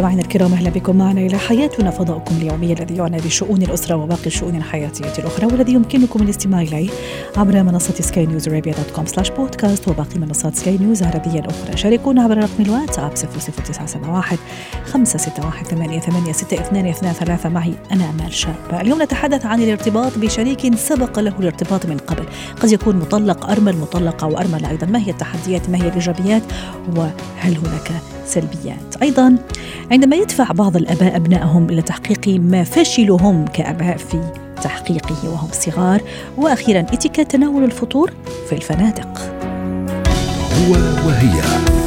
مستمعينا 0.00 0.22
الكرام 0.22 0.52
أهلا 0.52 0.70
بكم 0.70 0.96
معنا 0.96 1.20
إلى 1.20 1.38
حياتنا 1.38 1.90
فضاؤكم 1.90 2.36
اليومي 2.36 2.72
الذي 2.72 2.96
يعنى 2.96 3.16
بشؤون 3.16 3.62
الأسرة 3.62 3.96
وباقي 3.96 4.26
الشؤون 4.26 4.56
الحياتية 4.56 5.12
الأخرى 5.18 5.46
والذي 5.46 5.72
يمكنكم 5.72 6.22
الاستماع 6.22 6.62
إليه 6.62 6.90
عبر 7.36 7.62
منصة 7.62 7.94
Sky 7.94 8.26
News 8.26 8.48
Arabia 8.48 8.72
dot 8.72 8.90
com 8.90 9.06
slash 9.06 9.30
podcast 9.30 9.88
وباقي 9.88 10.18
منصات 10.18 10.54
سكاي 10.54 10.78
نيوز 10.78 11.02
العربية 11.02 11.40
الأخرى. 11.40 11.76
شاركونا 11.76 12.22
عبر 12.22 12.38
رقم 12.38 12.62
الواتساب 12.62 13.12
00971 13.14 14.38
561 14.92 16.00
88 16.00 17.12
ثلاثة 17.12 17.48
معي. 17.48 17.74
أنا 17.92 18.10
أمال 18.10 18.32
شابة. 18.32 18.80
اليوم 18.80 19.02
نتحدث 19.02 19.46
عن 19.46 19.62
الارتباط 19.62 20.18
بشريك 20.18 20.74
سبق 20.74 21.18
له 21.18 21.32
الارتباط 21.40 21.86
من 21.86 21.98
قبل. 21.98 22.24
قد 22.60 22.72
يكون 22.72 22.96
مطلق 22.96 23.50
أرمل 23.50 23.76
مطلقة 23.76 24.24
أو 24.24 24.38
ارمله 24.38 24.70
أيضا. 24.70 24.86
ما 24.86 24.98
هي 24.98 25.10
التحديات؟ 25.10 25.70
ما 25.70 25.78
هي 25.78 25.88
الإيجابيات؟ 25.88 26.42
وهل 26.96 27.56
هناك 27.56 27.92
سلبيات؟ 28.26 29.02
أيضا 29.02 29.36
عندما 29.90 30.16
يدفع 30.16 30.52
بعض 30.52 30.76
الأباء 30.76 31.16
أبنائهم 31.16 31.70
إلى 31.70 31.82
تحقيق 31.82 32.28
ما 32.28 32.64
فشلوا 32.64 33.18
هم 33.20 33.44
كأباء 33.44 33.96
في 33.96 34.20
تحقيقه 34.62 35.28
وهم 35.28 35.48
صغار. 35.52 36.00
وأخيرا 36.36 36.80
اتيكيت 36.80 37.30
تناول 37.30 37.64
الفطور 37.64 38.12
في 38.48 38.54
الفنادق. 38.54 39.18
هو 40.60 40.72
وهي. 41.06 41.79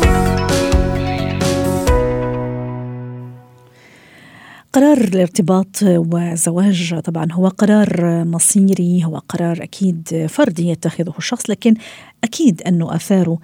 قرار 4.73 4.97
الارتباط 4.97 5.83
والزواج 5.83 6.99
طبعا 6.99 7.27
هو 7.31 7.47
قرار 7.47 8.23
مصيري 8.25 9.05
هو 9.05 9.17
قرار 9.17 9.63
أكيد 9.63 10.25
فردي 10.29 10.69
يتخذه 10.69 11.13
الشخص 11.17 11.49
لكن 11.49 11.73
أكيد 12.23 12.61
أن 12.61 12.81
آثاره 12.81 13.37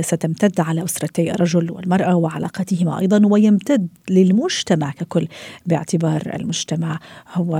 ستمتد 0.00 0.60
على 0.60 0.84
أسرتي 0.84 1.30
الرجل 1.30 1.70
والمرأة 1.70 2.16
وعلاقتهما 2.16 2.98
أيضا 2.98 3.26
ويمتد 3.26 3.88
للمجتمع 4.10 4.90
ككل 4.90 5.28
باعتبار 5.66 6.22
المجتمع 6.34 6.98
هو 7.34 7.56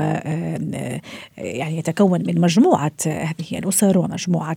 يعني 1.37 1.79
يتكون 1.79 2.23
من 2.27 2.41
مجموعة 2.41 2.93
هذه 3.07 3.59
الأسر 3.59 3.99
ومجموعة 3.99 4.57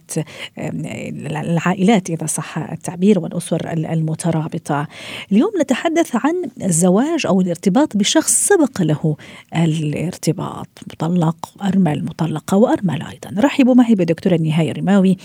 العائلات 0.58 2.10
إذا 2.10 2.26
صح 2.26 2.58
التعبير 2.58 3.20
والأسر 3.20 3.72
المترابطة. 3.74 4.88
اليوم 5.32 5.52
نتحدث 5.62 6.16
عن 6.16 6.50
الزواج 6.64 7.26
أو 7.26 7.42
الارتباط 7.42 7.98
بشخص 7.98 8.48
سبق 8.48 8.82
له 8.82 9.16
الارتباط 9.56 10.68
مطلق 10.92 11.64
أرمل 11.64 12.06
مطلقة 12.06 12.58
وأرمل 12.58 13.02
أيضا. 13.02 13.42
رحبوا 13.42 13.74
معي 13.74 13.96
بدكتورة 13.96 14.36
نهاية 14.36 14.72
رماوي 14.72 15.18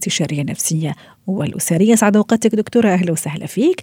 الاستشارية 0.00 0.40
النفسية 0.40 0.94
والأسرية. 1.26 1.94
سعد 1.94 2.16
أوقاتك 2.16 2.54
دكتورة 2.54 2.88
أهلا 2.88 3.12
وسهلا 3.12 3.46
فيك. 3.46 3.82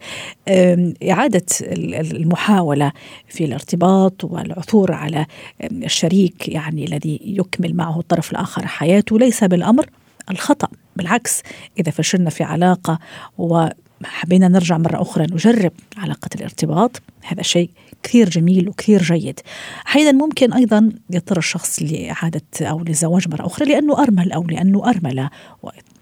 إعادة 1.09 1.45
المحاولة 1.61 2.91
في 3.27 3.45
الارتباط 3.45 4.23
والعثور 4.23 4.91
على 4.91 5.25
الشريك 5.61 6.49
يعني 6.49 6.85
الذي 6.85 7.19
يكمل 7.23 7.75
معه 7.75 7.99
الطرف 7.99 8.31
الآخر 8.31 8.67
حياته 8.67 9.19
ليس 9.19 9.43
بالأمر 9.43 9.89
الخطأ. 10.31 10.67
بالعكس 10.95 11.41
إذا 11.79 11.91
فشلنا 11.91 12.29
في 12.29 12.43
علاقة 12.43 12.99
وحبينا 13.37 14.47
نرجع 14.47 14.77
مرة 14.77 15.01
أخرى 15.01 15.23
نجرب 15.23 15.71
علاقة 15.97 16.29
الارتباط 16.35 17.01
هذا 17.23 17.41
شيء 17.41 17.69
كثير 18.03 18.29
جميل 18.29 18.69
وكثير 18.69 19.03
جيد. 19.03 19.39
أحيانا 19.87 20.11
ممكن 20.11 20.53
أيضا 20.53 20.89
يضطر 21.09 21.37
الشخص 21.37 21.81
لإعادة 21.81 22.41
أو 22.61 22.79
للزواج 22.79 23.27
مرة 23.29 23.45
أخرى 23.45 23.69
لأنه 23.69 24.03
أرمل 24.03 24.31
أو 24.31 24.43
لأنه 24.43 24.89
أرملة. 24.89 25.29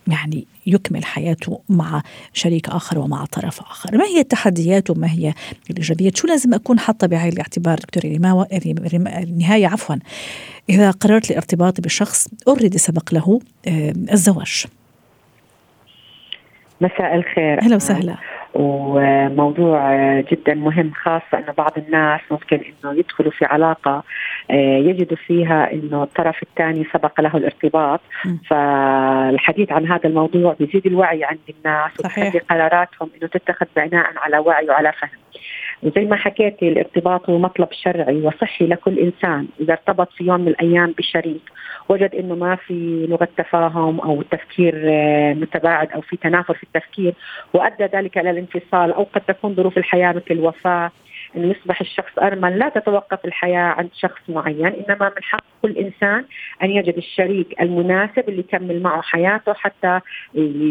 يعني 0.07 0.47
يكمل 0.65 1.05
حياته 1.05 1.61
مع 1.69 2.01
شريك 2.33 2.69
آخر 2.69 2.99
ومع 2.99 3.25
طرف 3.25 3.61
آخر. 3.61 3.97
ما 3.97 4.05
هي 4.05 4.19
التحديات 4.19 4.89
وما 4.89 5.11
هي 5.11 5.33
الإيجابيات؟ 5.69 6.17
شو 6.17 6.27
لازم 6.27 6.53
أكون 6.53 6.79
حاطة 6.79 7.07
بعين 7.07 7.33
الاعتبار 7.33 7.77
دكتور 7.77 8.03
ريماوة 8.03 8.47
النهاية 8.51 9.67
عفوا. 9.67 9.95
إذا 10.69 10.91
قررت 10.91 11.31
الارتباط 11.31 11.81
بشخص 11.81 12.27
أوريدي 12.47 12.77
سبق 12.77 13.13
له 13.13 13.39
الزواج. 14.11 14.65
مساء 16.81 17.15
الخير. 17.15 17.61
أهلا 17.61 17.75
وسهلا. 17.75 18.17
وموضوع 18.55 19.79
جدا 20.21 20.53
مهم 20.53 20.91
خاصة 21.03 21.37
أنه 21.37 21.53
بعض 21.57 21.71
الناس 21.77 22.21
ممكن 22.31 22.55
أنه 22.57 22.99
يدخلوا 22.99 23.31
في 23.31 23.45
علاقة 23.45 24.03
يجدوا 24.49 25.17
فيها 25.17 25.73
أنه 25.73 26.03
الطرف 26.03 26.43
الثاني 26.43 26.87
سبق 26.93 27.21
له 27.21 27.37
الارتباط. 27.37 28.01
فالحديث 28.49 29.71
عن 29.71 29.87
هذا 29.87 30.09
الموضوع 30.09 30.55
بيزيد 30.59 30.85
الوعي 30.87 31.23
عند 31.23 31.39
الناس 31.57 31.91
وتخلي 31.99 32.39
قراراتهم 32.39 33.09
أنه 33.17 33.27
تتخذ 33.27 33.65
بناء 33.75 34.13
على 34.17 34.37
وعي 34.37 34.69
وعلى 34.69 34.91
فهم. 34.91 35.09
وزي 35.83 36.05
ما 36.05 36.15
حكيتي 36.15 36.67
الارتباط 36.67 37.29
هو 37.29 37.37
مطلب 37.37 37.67
شرعي 37.71 38.21
وصحي 38.21 38.67
لكل 38.67 38.99
إنسان. 38.99 39.47
إذا 39.59 39.73
ارتبط 39.73 40.11
في 40.11 40.23
يوم 40.23 40.41
من 40.41 40.47
الأيام 40.47 40.93
بشريك 40.97 41.41
وجد 41.89 42.15
إنه 42.15 42.35
ما 42.35 42.55
في 42.55 43.05
لغة 43.09 43.27
تفاهم 43.37 43.99
أو 43.99 44.21
تفكير 44.21 44.75
متباعد 45.33 45.91
أو 45.91 46.01
في 46.01 46.17
تنافر 46.17 46.53
في 46.53 46.63
التفكير 46.63 47.13
وأدى 47.53 47.83
ذلك 47.83 48.17
إلى 48.17 48.29
الانفصال 48.29 48.93
أو 48.93 49.03
قد 49.03 49.21
تكون 49.21 49.55
ظروف 49.55 49.77
الحياة 49.77 50.11
مثل 50.11 50.25
الوفاة 50.31 50.91
انه 51.35 51.51
يصبح 51.51 51.81
الشخص 51.81 52.19
أرمل 52.21 52.59
لا 52.59 52.69
تتوقف 52.69 53.25
الحياة 53.25 53.73
عند 53.77 53.89
شخص 53.93 54.21
معين 54.29 54.65
إنما 54.65 55.09
من 55.09 55.23
حق 55.23 55.43
كل 55.61 55.77
إنسان 55.77 56.25
أن 56.63 56.71
يجد 56.71 56.97
الشريك 56.97 57.61
المناسب 57.61 58.29
اللي 58.29 58.39
يكمل 58.39 58.81
معه 58.81 59.01
حياته 59.01 59.53
حتى 59.53 59.99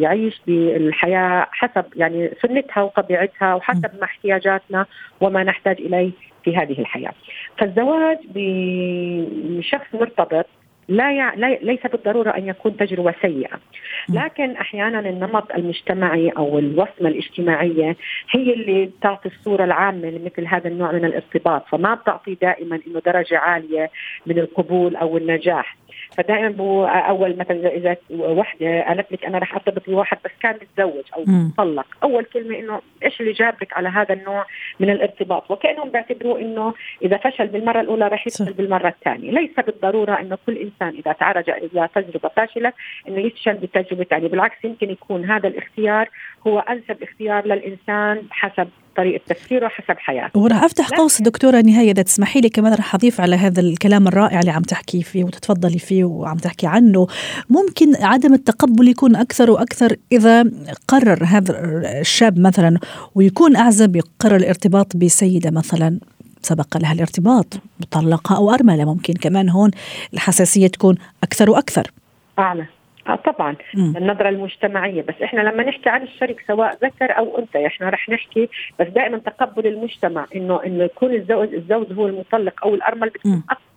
يعيش 0.00 0.40
بالحياة 0.46 1.46
حسب 1.52 1.84
يعني 1.96 2.30
سنتها 2.42 2.82
وطبيعتها 2.82 3.54
وحسب 3.54 3.90
ما 4.00 4.04
احتياجاتنا 4.04 4.86
وما 5.20 5.44
نحتاج 5.44 5.80
إليه 5.80 6.10
في 6.44 6.56
هذه 6.56 6.80
الحياة. 6.80 7.12
فالزواج 7.58 8.18
بشخص 8.34 9.86
مرتبط 9.94 10.46
لا, 10.88 11.12
يع... 11.12 11.34
لا 11.34 11.58
ليس 11.62 11.86
بالضرورة 11.86 12.30
أن 12.30 12.48
يكون 12.48 12.76
تجربة 12.76 13.14
سيئة. 13.22 13.60
لكن 14.08 14.50
أحيانا 14.50 15.00
النمط 15.00 15.52
المجتمعي 15.52 16.28
أو 16.28 16.58
الوصمة 16.58 17.08
الاجتماعية 17.08 17.96
هي 18.30 18.52
اللي 18.52 18.84
بتعطي 18.84 19.28
الصورة 19.28 19.64
العامة 19.64 20.10
لمثل 20.10 20.46
هذا 20.46 20.68
النوع 20.68 20.92
من 20.92 21.04
الارتباط 21.04 21.66
فما 21.68 21.94
بتعطي 21.94 22.34
دائما 22.34 22.80
إنه 22.86 23.00
درجة 23.06 23.38
عالية 23.38 23.90
من 24.26 24.38
القبول 24.38 24.96
أو 24.96 25.16
النجاح. 25.16 25.76
فدائما 26.16 26.56
هو 26.60 26.86
أول 26.86 27.36
مثلا 27.36 27.74
اذا 27.74 27.96
وحدة 28.10 28.82
قالت 28.82 29.12
لك 29.12 29.24
أنا 29.24 29.38
رح 29.38 29.54
أرتبط 29.54 29.90
بواحد 29.90 30.18
بس 30.24 30.30
كان 30.40 30.54
متزوج 30.54 31.04
أو 31.16 31.24
مطلق 31.26 31.86
أول 32.02 32.24
كلمة 32.24 32.58
إنه 32.58 32.80
إيش 33.04 33.20
اللي 33.20 33.32
جابك 33.32 33.72
على 33.72 33.88
هذا 33.88 34.14
النوع 34.14 34.46
من 34.80 34.90
الارتباط؟ 34.90 35.50
وكأنهم 35.50 35.90
بيعتبروا 35.90 36.38
إنه 36.38 36.74
إذا 37.02 37.16
فشل 37.16 37.46
بالمرة 37.46 37.80
الأولى 37.80 38.08
رح 38.08 38.26
يفشل 38.26 38.52
بالمرة 38.52 38.88
الثانية. 38.88 39.30
ليس 39.30 39.50
بالضرورة 39.66 40.20
إنه 40.20 40.38
كل 40.46 40.56
انسان 40.74 41.00
إذا 41.00 41.12
تعرض 41.12 41.44
إلى 41.48 41.88
تجربة 41.94 42.30
فاشلة 42.36 42.72
إنه 43.08 43.20
يفشل 43.20 43.54
بالتجربة 43.54 44.02
الثانية. 44.02 44.28
بالعكس 44.28 44.64
يمكن 44.64 44.90
يكون 44.90 45.30
هذا 45.30 45.48
الاختيار 45.48 46.10
هو 46.46 46.58
أنسب 46.58 47.02
اختيار 47.02 47.46
للإنسان 47.46 48.22
حسب 48.30 48.68
طريقة 48.96 49.22
تفكيره 49.26 49.68
حسب 49.68 49.98
حياته. 49.98 50.40
وراح 50.40 50.64
أفتح 50.64 50.88
قوس 50.88 51.22
دكتورة 51.22 51.60
نهاية. 51.60 51.90
إذا 51.90 52.02
تسمحي 52.02 52.40
لي 52.40 52.48
كمان 52.48 52.74
راح 52.74 52.94
أضيف 52.94 53.20
على 53.20 53.36
هذا 53.36 53.60
الكلام 53.60 54.08
الرائع 54.08 54.40
اللي 54.40 54.50
عم 54.50 54.62
تحكي 54.62 55.02
فيه 55.02 55.24
وتتفضلي 55.24 55.78
فيه 55.78 56.04
وعم 56.04 56.36
تحكي 56.36 56.66
عنه. 56.66 57.06
ممكن 57.50 58.04
عدم 58.04 58.34
التقبل 58.34 58.88
يكون 58.88 59.16
أكثر 59.16 59.50
وأكثر 59.50 59.96
إذا 60.12 60.44
قرر 60.88 61.24
هذا 61.24 61.60
الشاب 62.00 62.38
مثلا 62.38 62.78
ويكون 63.14 63.56
أعزب 63.56 63.96
يقرر 63.96 64.36
الارتباط 64.36 64.96
بسيدة 64.96 65.50
مثلا. 65.50 66.00
سبق 66.44 66.76
لها 66.76 66.92
الارتباط 66.92 67.46
مطلقة 67.80 68.36
أو 68.36 68.50
أرملة 68.50 68.84
ممكن 68.84 69.14
كمان 69.14 69.48
هون 69.48 69.70
الحساسية 70.14 70.66
تكون 70.66 70.94
أكثر 71.22 71.50
وأكثر. 71.50 71.90
أعلى. 72.38 72.66
آه 73.08 73.14
طبعا. 73.16 73.56
م. 73.74 73.96
النظرة 73.96 74.28
المجتمعية. 74.28 75.02
بس 75.02 75.14
إحنا 75.24 75.40
لما 75.40 75.62
نحكي 75.62 75.88
عن 75.88 76.02
الشريك 76.02 76.44
سواء 76.46 76.78
ذكر 76.84 77.18
أو 77.18 77.38
أنثى 77.38 77.66
إحنا 77.66 77.88
رح 77.90 78.08
نحكي 78.08 78.48
بس 78.80 78.86
دائما 78.86 79.18
تقبل 79.18 79.66
المجتمع 79.66 80.26
انه 80.36 80.60
إنه 80.66 80.84
يكون 80.84 81.14
الزوج 81.14 81.54
الزوج 81.54 81.92
هو 81.92 82.06
المطلق 82.06 82.64
أو 82.64 82.74
الارمل 82.74 83.08
بتكون 83.08 83.42
أكثر 83.50 83.73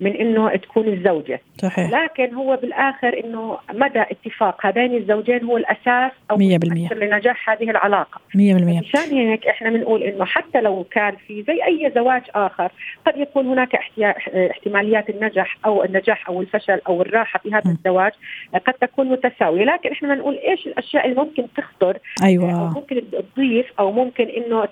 من 0.00 0.16
إنه 0.16 0.56
تكون 0.56 0.88
الزوجة. 0.88 1.40
صحيح. 1.58 1.90
لكن 1.90 2.34
هو 2.34 2.56
بالآخر 2.56 3.24
إنه 3.24 3.58
مدى 3.72 4.00
اتفاق 4.00 4.66
هذين 4.66 4.94
الزوجين 4.94 5.44
هو 5.44 5.56
الأساس 5.56 6.12
أو 6.30 6.36
100% 6.36 6.40
لنجاح 6.92 7.50
هذه 7.50 7.70
العلاقة. 7.70 8.20
100% 8.34 8.38
مشان 8.38 9.10
هيك 9.10 9.46
إحنا 9.46 9.70
بنقول 9.70 10.02
إنه 10.02 10.24
حتى 10.24 10.60
لو 10.60 10.84
كان 10.90 11.16
في 11.26 11.42
زي 11.42 11.64
أي 11.64 11.92
زواج 11.94 12.22
آخر 12.34 12.70
قد 13.06 13.16
يكون 13.16 13.46
هناك 13.46 13.74
احتماليات 14.50 15.10
النجاح 15.10 15.56
أو 15.64 15.84
النجاح 15.84 16.28
أو 16.28 16.40
الفشل 16.40 16.80
أو 16.88 17.02
الراحة 17.02 17.38
في 17.38 17.52
هذا 17.52 17.70
الزواج 17.70 18.12
قد 18.66 18.74
تكون 18.74 19.08
متساوية. 19.08 19.64
لكن 19.64 19.90
إحنا 19.92 20.14
بنقول 20.14 20.34
إيش 20.34 20.66
الأشياء 20.66 21.04
اللي 21.04 21.16
ممكن 21.16 21.46
تخطر؟ 21.56 21.98
أيوه. 22.22 22.60
أو 22.60 22.66
ممكن 22.66 23.02
تضيف 23.36 23.66
أو 23.78 23.92
ممكن 23.92 24.24
إنه 24.24 24.64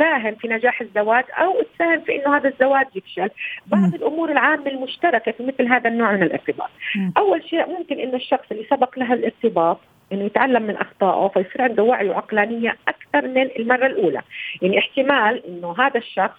تساهم 0.00 0.34
في 0.34 0.48
نجاح 0.48 0.80
الزواج 0.80 1.24
أو 1.38 1.62
تساهم 1.62 2.00
في 2.00 2.16
إنه 2.16 2.36
هذا 2.36 2.48
الزواج 2.48 2.86
يفشل. 2.94 3.30
بعض 3.66 3.94
الأمور 3.94 4.32
العامة 4.32 4.66
المشتركة 4.66 5.32
في 5.32 5.42
مثل 5.42 5.66
هذا 5.66 5.88
النوع 5.88 6.12
من 6.12 6.22
الارتباط. 6.22 6.70
م. 6.96 7.10
أول 7.16 7.44
شيء 7.44 7.66
ممكن 7.66 8.00
إنه 8.00 8.16
الشخص 8.16 8.44
اللي 8.52 8.66
سبق 8.70 8.98
له 8.98 9.12
الارتباط 9.12 9.78
إنه 10.12 10.24
يتعلم 10.24 10.62
من 10.62 10.76
أخطائه 10.76 11.28
فيصير 11.28 11.62
عنده 11.62 11.82
وعي 11.82 12.08
وعقلانية 12.08 12.76
أكثر 12.88 13.28
من 13.28 13.50
المرة 13.58 13.86
الأولى، 13.86 14.22
يعني 14.62 14.78
احتمال 14.78 15.46
إنه 15.46 15.74
هذا 15.78 15.98
الشخص 15.98 16.38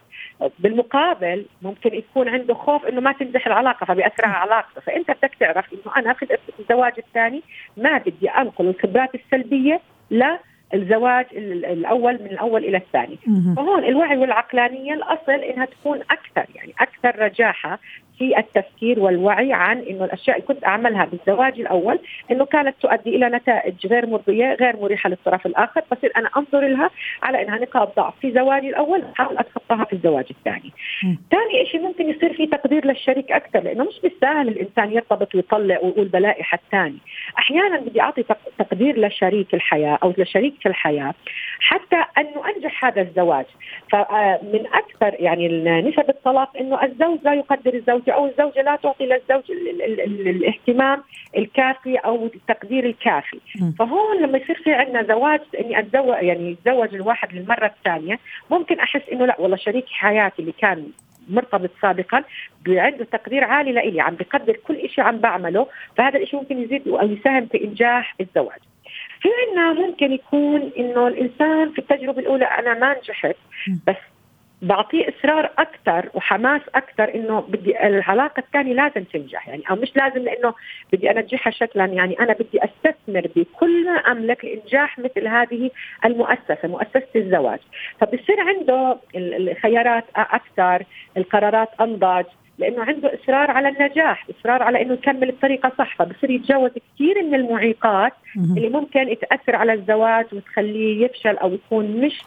بالمقابل 0.59 1.45
ممكن 1.61 1.93
يكون 1.93 2.29
عنده 2.29 2.53
خوف 2.53 2.85
إنه 2.85 3.01
ما 3.01 3.11
تنجح 3.11 3.47
العلاقة 3.47 3.85
فبيأثر 3.85 4.25
على 4.25 4.35
علاقته، 4.35 4.81
فأنت 4.81 5.11
بدك 5.11 5.35
تعرف 5.39 5.73
إنه 5.73 5.95
أنا 5.97 6.13
في 6.13 6.37
الزواج 6.59 6.93
الثاني 6.97 7.41
ما 7.77 7.97
بدي 7.97 8.29
أنقل 8.29 8.67
الخبرات 8.67 9.15
السلبية 9.15 9.81
لا 10.09 10.39
الزواج 10.73 11.25
الأول 11.33 12.13
من 12.13 12.25
الأول 12.25 12.65
إلى 12.65 12.77
الثاني. 12.77 13.17
فهون 13.55 13.83
الوعي 13.83 14.17
والعقلانية 14.17 14.93
الأصل 14.93 15.31
إنها 15.31 15.65
تكون 15.65 15.99
أكثر 16.11 16.45
يعني 16.55 16.73
أكثر 16.79 17.19
رجاحة 17.19 17.79
في 18.21 18.37
التفكير 18.37 18.99
والوعي 18.99 19.53
عن 19.53 19.79
إنه 19.79 20.05
الأشياء 20.05 20.37
اللي 20.37 20.47
كنت 20.47 20.63
أعملها 20.65 21.05
بالزواج 21.05 21.59
الأول 21.59 21.99
إنه 22.31 22.45
كانت 22.45 22.75
تؤدي 22.81 23.15
إلى 23.15 23.29
نتائج 23.29 23.87
غير 23.87 24.05
مرضية 24.07 24.53
غير 24.53 24.77
مريحة 24.77 25.09
للطرف 25.09 25.45
الآخر 25.45 25.81
بصير 25.91 26.11
أنا 26.17 26.29
أنظر 26.37 26.67
لها 26.67 26.89
على 27.23 27.41
إنها 27.41 27.57
نقاط 27.57 27.95
ضعف 27.95 28.13
في 28.21 28.31
زواجي 28.31 28.69
الأول 28.69 29.03
أحاول 29.13 29.37
أتخطاها 29.37 29.83
في 29.85 29.93
الزواج 29.93 30.25
الثاني. 30.31 30.71
ثاني 31.31 31.65
شيء 31.65 31.81
ممكن 31.81 32.09
يصير 32.09 32.33
في 32.33 32.47
تقدير 32.47 32.85
للشريك 32.85 33.31
أكثر 33.31 33.59
لأنه 33.59 33.83
مش 33.83 33.99
بالساهل 34.03 34.47
الإنسان 34.47 34.91
يرتبط 34.91 35.35
ويطلع 35.35 35.79
ويقول 35.83 36.07
بلائح 36.07 36.53
الثاني. 36.53 36.97
أحيانا 37.39 37.79
بدي 37.79 38.01
أعطي 38.01 38.23
تقدير 38.59 38.99
لشريك 39.07 39.53
الحياة 39.53 39.99
أو 40.03 40.13
لشريك 40.17 40.67
الحياة 40.67 41.13
حتى 41.59 42.03
انه 42.17 42.55
انجح 42.55 42.85
هذا 42.85 43.01
الزواج. 43.01 43.45
فمن 43.91 44.65
أكثر 44.73 45.15
يعني 45.19 45.47
نسب 45.81 46.09
الطلاق 46.09 46.57
إنه 46.57 46.83
الزوج 46.83 47.19
لا 47.23 47.33
يقدر 47.33 47.73
الزوجه 47.73 48.10
أو 48.13 48.25
الزوجة 48.25 48.61
لا 48.61 48.75
تعطي 48.75 49.05
للزوج 49.05 49.51
الاهتمام 50.27 51.03
الكافي 51.37 51.95
أو 51.97 52.25
التقدير 52.25 52.85
الكافي. 52.85 53.39
فهون 53.79 54.21
لما 54.21 54.37
يصير 54.37 54.61
في 54.63 54.73
عندنا 54.73 55.03
زواج 55.03 55.41
إني 55.59 55.79
اتزوج 55.79 56.15
يعني 56.21 56.51
يتزوج 56.51 56.95
الواحد 56.95 57.33
للمرة 57.33 57.65
الثانية 57.65 58.19
ممكن 58.49 58.79
أحس 58.79 59.01
إنه 59.11 59.25
لا 59.25 59.35
والله 59.39 59.57
شريك 59.57 59.85
حياتي 59.89 60.41
اللي 60.41 60.51
كان 60.51 60.87
مرتبط 61.29 61.69
سابقا 61.81 62.23
عنده 62.67 63.05
تقدير 63.05 63.43
عالي 63.43 63.71
لإلي 63.71 64.01
عم 64.01 64.15
بقدر 64.15 64.57
كل 64.67 64.89
شيء 64.89 65.03
عم 65.03 65.17
بعمله 65.17 65.67
فهذا 65.97 66.19
الشيء 66.19 66.39
ممكن 66.39 66.63
يزيد 66.63 66.87
أو 66.87 67.07
يساهم 67.07 67.45
في 67.45 67.63
إنجاح 67.63 68.15
الزواج. 68.21 68.59
في 69.21 69.29
عندنا 69.47 69.87
ممكن 69.87 70.11
يكون 70.11 70.71
إنه 70.77 71.07
الإنسان 71.07 71.71
في 71.71 71.79
التجربة 71.79 72.19
الأولى 72.19 72.45
أنا 72.45 72.73
ما 72.73 72.95
نجحت 72.97 73.35
بس 73.87 73.95
بعطيه 74.61 75.05
إصرار 75.09 75.51
أكثر 75.57 76.09
وحماس 76.13 76.61
أكثر 76.75 77.15
إنه 77.15 77.39
بدي 77.39 77.87
العلاقة 77.87 78.39
الثانية 78.39 78.73
لازم 78.73 79.03
تنجح 79.03 79.47
يعني 79.47 79.63
أو 79.69 79.75
مش 79.75 79.95
لازم 79.95 80.21
لإنه 80.21 80.53
بدي 80.93 81.11
أنجحها 81.11 81.51
شكلا 81.51 81.85
يعني 81.85 82.19
أنا 82.19 82.33
بدي 82.33 82.59
أستثمر 82.63 83.27
بكل 83.35 83.85
ما 83.85 83.91
أملك 83.91 84.45
لإنجاح 84.45 84.99
مثل 84.99 85.27
هذه 85.27 85.71
المؤسسة 86.05 86.67
مؤسسة 86.67 87.07
الزواج. 87.15 87.59
فبصير 87.99 88.39
عنده 88.39 88.97
الخيارات 89.15 90.05
أكثر 90.15 90.83
القرارات 91.17 91.69
أنضج. 91.81 92.25
لأنه 92.61 92.83
عنده 92.83 93.13
إصرار 93.13 93.51
على 93.51 93.69
النجاح، 93.69 94.25
إصرار 94.39 94.63
على 94.63 94.81
إنه 94.81 94.93
يكمل 94.93 95.29
الطريقة 95.29 95.71
صح، 95.77 95.95
فبصير 95.95 96.29
يتجاوز 96.29 96.71
كثير 96.71 97.23
من 97.23 97.35
المعيقات 97.35 98.13
اللي 98.57 98.69
ممكن 98.69 99.15
تاثر 99.21 99.55
على 99.55 99.73
الزواج 99.73 100.25
وتخليه 100.33 101.05
يفشل 101.05 101.37
أو 101.37 101.53
يكون 101.53 101.85
مش 101.85 102.21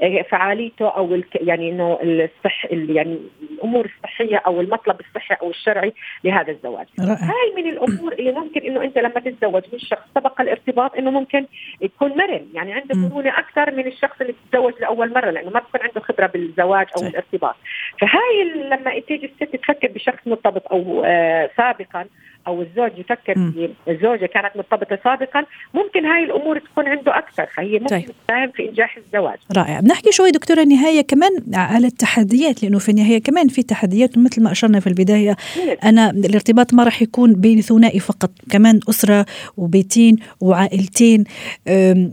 بفعاليته 0.00 0.88
أو 0.88 1.20
يعني 1.34 1.70
إنه 1.70 1.98
الصح 2.02 2.66
يعني 2.70 3.18
الأمور 3.52 3.90
الصحية 3.96 4.36
أو 4.36 4.60
المطلب 4.60 5.00
الصحي 5.00 5.34
أو 5.34 5.50
الشرعي 5.50 5.92
لهذا 6.24 6.50
الزواج. 6.50 6.86
هاي 6.98 7.52
من 7.56 7.70
الأمور 7.70 8.12
اللي 8.12 8.32
ممكن 8.32 8.60
إنه 8.60 8.82
أنت 8.84 8.98
لما 8.98 9.20
تتزوج 9.20 9.62
من 9.72 9.78
شخص 9.78 10.06
سبق 10.14 10.40
الارتباط 10.40 10.96
إنه 10.96 11.10
ممكن 11.10 11.46
يكون 11.80 12.10
مرن، 12.10 12.46
يعني 12.54 12.72
عنده 12.72 12.96
مرونة 12.96 13.38
أكثر 13.38 13.74
من 13.74 13.86
الشخص 13.86 14.20
اللي 14.20 14.34
تتزوج 14.44 14.72
لأول 14.80 15.12
مرة 15.14 15.30
لأنه 15.30 15.50
ما 15.50 15.60
بكون 15.60 15.80
عنده 15.80 16.00
خبرة 16.00 16.26
بالزواج 16.26 16.86
أو. 16.96 17.06
الارتباط. 17.06 17.56
فهاي 18.00 18.44
لما 18.44 18.98
تيجي 18.98 19.26
الست 19.26 19.59
تفكر 19.60 19.88
بشخص 19.88 20.26
مرتبط 20.26 20.72
أو 20.72 21.02
آه 21.04 21.50
سابقا 21.56 22.06
أو 22.46 22.62
الزوج 22.62 22.98
يفكر 22.98 23.34
في 23.34 23.70
الزوجة 23.88 24.26
كانت 24.26 24.56
مرتبطة 24.56 24.98
سابقا 25.04 25.44
ممكن 25.74 26.06
هاي 26.06 26.24
الأمور 26.24 26.58
تكون 26.58 26.88
عنده 26.88 27.18
أكثر. 27.18 27.46
فهي 27.56 27.78
ممكن 27.78 27.86
طيب. 27.86 28.10
تساهم 28.26 28.50
في 28.54 28.68
إنجاح 28.68 28.96
الزواج. 28.96 29.38
رائع. 29.56 29.80
بنحكي 29.80 30.12
شوي 30.12 30.30
دكتورة 30.30 30.62
النهاية 30.62 31.00
كمان 31.00 31.30
على 31.54 31.86
التحديات 31.86 32.62
لأنه 32.62 32.78
في 32.78 32.88
النهاية 32.88 33.22
كمان 33.22 33.48
في 33.48 33.62
تحديات 33.62 34.18
مثل 34.18 34.42
ما 34.42 34.52
أشرنا 34.52 34.80
في 34.80 34.86
البداية 34.86 35.36
أنا 35.84 36.10
الارتباط 36.10 36.74
ما 36.74 36.84
راح 36.84 37.02
يكون 37.02 37.32
بين 37.32 37.60
ثنائي 37.60 38.00
فقط 38.00 38.30
كمان 38.50 38.80
أسرة 38.88 39.26
وبيتين 39.56 40.16
وعائلتين 40.40 41.24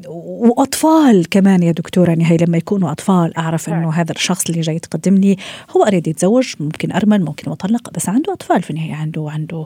وأطفال 0.07 1.29
كمان 1.29 1.63
يا 1.63 1.71
دكتورة 1.71 2.11
نهاية 2.11 2.37
لما 2.47 2.57
يكونوا 2.57 2.91
أطفال. 2.91 3.37
أعرف 3.37 3.69
إنه 3.69 3.93
هذا 3.93 4.11
الشخص 4.11 4.49
اللي 4.49 4.61
جاي 4.61 4.75
يتقدم 4.75 5.15
لي 5.15 5.35
هو 5.77 5.83
أريد 5.83 6.07
يتزوج 6.07 6.53
ممكن 6.59 6.91
أرمل 6.91 7.25
ممكن 7.25 7.51
مطلق 7.51 7.93
بس 7.93 8.09
عنده 8.09 8.33
أطفال 8.33 8.61
في 8.61 8.69
النهاية 8.69 8.93
عنده 8.95 9.27
عنده 9.29 9.65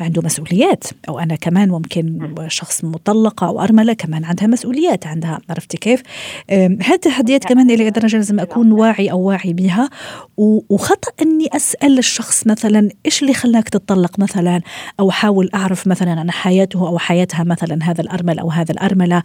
عنده 0.00 0.22
مسؤوليات 0.24 0.84
أو 1.08 1.18
أنا 1.18 1.36
كمان 1.36 1.68
ممكن 1.68 2.34
شخص 2.48 2.84
مطلقة 2.84 3.46
أو 3.46 3.60
أرملة 3.60 3.92
كمان 3.92 4.24
عندها 4.24 4.46
مسؤوليات 4.46 5.06
عندها 5.06 5.40
عرفتي 5.50 5.76
كيف؟ 5.76 6.02
هذه 6.50 6.94
التحديات 6.94 7.44
كمان 7.44 7.70
إلى 7.70 7.90
درجة 7.90 8.16
لازم 8.16 8.40
أكون 8.40 8.72
واعي 8.72 9.10
أو 9.10 9.20
واعي 9.20 9.52
بها؟ 9.52 9.90
وخطأ 10.68 11.12
إني 11.22 11.48
أسأل 11.52 11.98
الشخص 11.98 12.46
مثلا 12.46 12.88
إيش 13.06 13.22
اللي 13.22 13.34
خلاك 13.34 13.68
تطلق 13.68 14.18
مثلا؟ 14.18 14.60
أو 15.00 15.10
أحاول 15.10 15.50
أعرف 15.54 15.86
مثلا 15.86 16.10
عن 16.10 16.30
حياته 16.30 16.88
أو 16.88 16.98
حياتها 16.98 17.44
مثلا 17.44 17.78
هذا 17.82 18.00
الارمل 18.00 18.38
أو 18.38 18.50
هذا 18.50 18.72
الأرملة. 18.72 19.22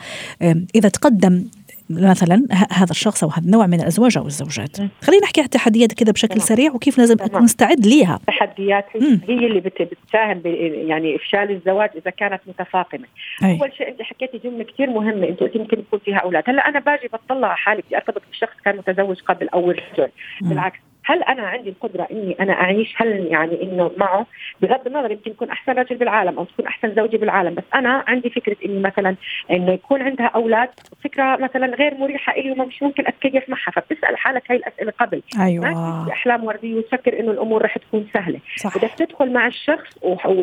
إذا 0.75 0.89
تقدم 0.89 1.45
مثلا 1.89 2.47
هذا 2.71 2.91
الشخص 2.91 3.23
أو 3.23 3.29
هذا 3.29 3.45
النوع 3.45 3.67
من 3.67 3.81
الأزواج 3.81 4.17
أو 4.17 4.25
الزوجات. 4.25 4.77
خلينا 4.77 5.23
نحكي 5.23 5.41
عن 5.41 5.45
التحديات 5.45 5.93
كده 5.93 6.11
بشكل 6.11 6.35
طبعا. 6.35 6.45
سريع 6.45 6.71
وكيف 6.71 6.97
لازم 6.97 7.15
أكون 7.21 7.43
مستعد 7.43 7.85
ليها. 7.85 8.15
التحديات 8.15 8.85
هي 9.27 9.47
اللي 9.47 9.59
بتساهم 9.59 10.41
يعني 10.89 11.15
إفشال 11.15 11.51
الزواج 11.51 11.89
إذا 11.95 12.11
كانت 12.11 12.41
متفاقمة. 12.47 13.05
أي. 13.43 13.59
أول 13.61 13.73
شيء 13.77 13.89
أنت 13.89 14.01
حكيتي 14.01 14.37
جملة 14.37 14.63
كثير 14.63 14.89
مهمة. 14.89 15.27
أنت 15.27 15.39
قلتي 15.39 15.59
ممكن 15.59 15.79
يكون 15.79 15.99
فيها 16.05 16.17
أولاد. 16.17 16.43
هلأ 16.47 16.69
أنا 16.69 16.79
باجي 16.79 17.07
بطلع 17.07 17.47
على 17.47 17.57
حالي. 17.57 17.81
بدي 17.81 17.95
ارتبط 17.95 18.21
بشخص 18.31 18.55
كان 18.65 18.77
متزوج 18.77 19.19
قبل 19.21 19.49
أو 19.49 19.71
رجل. 19.71 20.09
بالعكس. 20.41 20.79
هل 21.05 21.23
أنا 21.23 21.47
عندي 21.47 21.69
القدرة 21.69 22.07
إني 22.11 22.35
أنا 22.39 22.53
أعيش؟ 22.53 22.93
هل 22.97 23.27
يعني 23.31 23.63
إنه 23.63 23.91
معه؟ 23.97 24.25
بغض 24.61 24.87
النظر 24.87 25.11
يمكن 25.11 25.31
يكون 25.31 25.49
أحسن 25.49 25.71
رجل 25.71 25.95
بالعالم 25.95 26.37
أو 26.37 26.43
تكون 26.43 26.65
أحسن 26.67 26.95
زوجة 26.95 27.17
بالعالم 27.17 27.55
بس 27.55 27.63
أنا 27.75 28.03
عندي 28.07 28.29
فكرة 28.29 28.55
إني 28.65 28.79
مثلا 28.79 29.15
إنه 29.51 29.71
يكون 29.71 30.01
عندها 30.01 30.25
أولاد 30.25 30.69
فكرة 31.03 31.35
مثلا 31.35 31.75
غير 31.75 31.93
مريحة 31.93 32.33
لي 32.33 32.51
ومش 32.51 32.83
ممكن 32.83 33.07
أتكيف 33.07 33.49
معها 33.49 33.71
فبتسأل 33.71 34.17
حالك 34.17 34.51
هاي 34.51 34.57
الأسئلة 34.57 34.93
قبل. 34.99 35.21
أيوه. 35.39 35.65
ما 35.65 36.11
أحلام 36.11 36.43
وردية 36.43 36.75
وتفكر 36.75 37.19
إنه 37.19 37.31
الأمور 37.31 37.61
رح 37.61 37.77
تكون 37.77 38.07
سهلة. 38.13 38.39
صح. 38.55 38.77
بدك 38.77 38.91
تدخل 38.91 39.33
مع 39.33 39.47
الشخص 39.47 39.97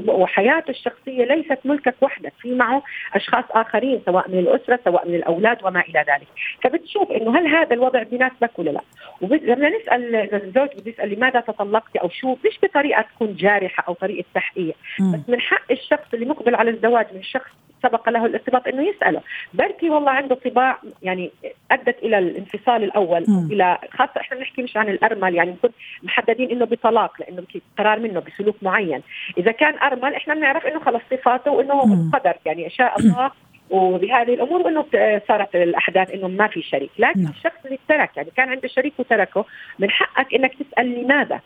وحياته 0.09 0.71
الشخصية 0.71 1.25
ليست 1.25 1.59
ملكك 1.65 1.95
وحدك 2.01 2.33
في 2.41 2.55
معه 2.55 2.83
أشخاص 3.15 3.45
آخرين 3.51 4.01
سواء 4.07 4.31
من 4.31 4.39
الأسرة 4.39 4.81
سواء 4.85 5.09
من 5.09 5.15
الأولاد 5.15 5.59
وما 5.65 5.81
إلى 5.81 6.05
ذلك. 6.09 6.29
فبتشوف 6.63 7.13
إنه 7.13 7.39
هل 7.39 7.47
هذا 7.47 7.75
الوضع 7.75 8.03
بيناسبك 8.03 8.59
ولا 8.59 8.71
لا. 8.71 8.81
ولما 9.21 9.69
نسأل 9.69 10.50
الزوج 10.51 10.69
بده 10.81 10.91
يسأل 10.91 11.15
لماذا 11.15 11.41
تطلقتي 11.41 11.99
أو 11.99 12.09
شو؟ 12.09 12.37
مش 12.47 12.59
بطريقة 12.63 13.03
تكون 13.03 13.37
جارحة 13.37 13.85
أو 13.89 13.95
طريقة 13.95 14.25
تحقيق. 14.35 14.77
بس 15.01 15.21
من 15.29 15.41
حق 15.41 15.73
الشخص 15.73 16.15
اللي 16.15 16.27
مقبل 16.27 16.55
على 16.55 16.71
الزواج 16.71 17.07
من 17.15 17.23
شخص 17.23 17.51
سبق 17.83 18.09
له 18.09 18.27
الارتباط 18.27 18.69
إنه 18.69 18.83
يسأله. 18.83 19.21
بركي 19.55 19.91
والله 19.91 20.11
عنده 20.11 20.35
طباع 20.35 20.79
يعني 21.03 21.31
أدت 21.71 21.99
إلى 22.03 22.19
الانفصال 22.19 22.85
الأول 22.85 23.25
م. 23.29 23.49
إلى 23.53 23.79
خاصة 23.91 24.21
إحنا 24.21 24.37
بنحكي 24.37 24.63
مش 24.63 24.77
عن 24.77 24.89
الأرمل 24.89 25.35
يعني 25.35 25.51
نكون 25.51 25.71
محددين 26.03 26.51
إنه 26.51 26.65
بطلاق 26.65 27.13
لأنه 27.21 27.43
قرار 27.79 27.99
منه 27.99 28.21
بسلوك 28.21 28.57
معين. 28.63 29.03
إذا 29.39 29.53
كان 29.53 29.75
أرمل 29.79 30.15
إحنا 30.15 30.35
بنعرف 30.35 30.67
إنه 30.67 30.81
خلص 30.81 31.03
صفاته 31.11 31.51
وإنه 31.51 32.11
قدر 32.13 32.35
يعني 32.47 32.71
شاء 32.71 33.01
الله 33.01 33.31
وبهذه 33.71 34.35
الأمور 34.35 34.69
إنه 34.69 34.85
صارت 35.29 35.55
الأحداث 35.55 36.11
إنه 36.11 36.29
ما 36.29 36.47
في 36.47 36.63
شريك، 36.63 36.91
لكن 36.99 37.23
نعم. 37.23 37.33
الشخص 37.33 37.65
اللي 37.65 37.79
ترك 37.89 38.17
يعني 38.17 38.31
كان 38.37 38.49
عنده 38.49 38.69
شريك 38.69 38.93
وتركه 38.99 39.45
من 39.79 39.91
حقك 39.91 40.35
إنك 40.35 40.55
تسأل 40.55 41.05
لماذا؟ 41.05 41.41